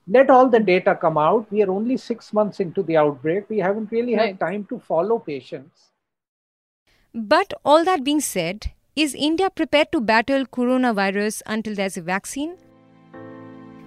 Let 0.06 0.28
all 0.28 0.48
the 0.48 0.60
data 0.60 0.94
come 0.94 1.16
out. 1.16 1.50
We 1.50 1.62
are 1.62 1.70
only 1.70 1.96
six 1.96 2.32
months 2.32 2.60
into 2.60 2.82
the 2.82 2.98
outbreak. 2.98 3.48
We 3.48 3.58
haven't 3.58 3.90
really 3.90 4.16
right. 4.16 4.28
had 4.28 4.40
time 4.40 4.64
to 4.66 4.78
follow 4.78 5.18
patients. 5.18 5.90
But 7.14 7.54
all 7.64 7.84
that 7.84 8.04
being 8.04 8.20
said, 8.20 8.72
is 8.96 9.14
India 9.14 9.48
prepared 9.48 9.92
to 9.92 10.00
battle 10.00 10.44
coronavirus 10.44 11.42
until 11.46 11.74
there's 11.74 11.96
a 11.96 12.02
vaccine? 12.02 12.56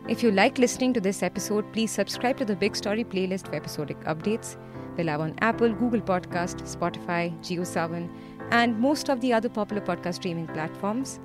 If 0.10 0.24
you 0.24 0.32
like 0.32 0.58
listening 0.58 0.94
to 0.94 1.02
this 1.02 1.22
episode, 1.22 1.72
please 1.72 1.92
subscribe 1.92 2.38
to 2.38 2.46
the 2.46 2.56
Big 2.56 2.76
Story 2.76 3.04
playlist 3.04 3.48
for 3.48 3.56
episodic 3.56 4.00
updates. 4.06 4.58
We're 4.98 5.04
live 5.04 5.22
on 5.22 5.36
Apple, 5.42 5.72
Google 5.74 6.02
Podcast, 6.02 6.64
Spotify, 6.64 7.32
JioSaavn, 7.42 8.10
and 8.50 8.80
most 8.80 9.10
of 9.10 9.22
the 9.22 9.32
other 9.32 9.48
popular 9.48 9.80
podcast 9.80 10.16
streaming 10.16 10.48
platforms. 10.48 11.20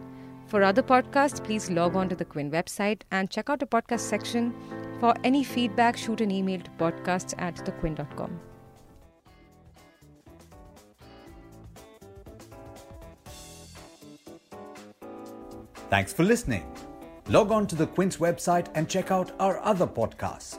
For 0.46 0.62
other 0.62 0.82
podcasts, 0.82 1.42
please 1.42 1.70
log 1.70 1.96
on 1.96 2.10
to 2.10 2.14
the 2.14 2.26
Quint 2.26 2.52
website 2.52 3.00
and 3.10 3.30
check 3.30 3.48
out 3.48 3.60
the 3.60 3.66
podcast 3.66 4.00
section. 4.00 4.52
For 5.00 5.14
any 5.24 5.42
feedback, 5.42 5.96
shoot 5.96 6.20
an 6.20 6.30
email 6.30 6.60
to 6.60 6.70
podcasts 6.72 7.32
at 7.38 7.56
thequint.com. 7.56 8.38
Thanks 15.88 16.12
for 16.12 16.24
listening. 16.24 16.70
Log 17.28 17.50
on 17.50 17.66
to 17.68 17.74
the 17.74 17.86
Quint's 17.86 18.18
website 18.18 18.66
and 18.74 18.86
check 18.86 19.10
out 19.10 19.32
our 19.40 19.60
other 19.60 19.86
podcasts 19.86 20.58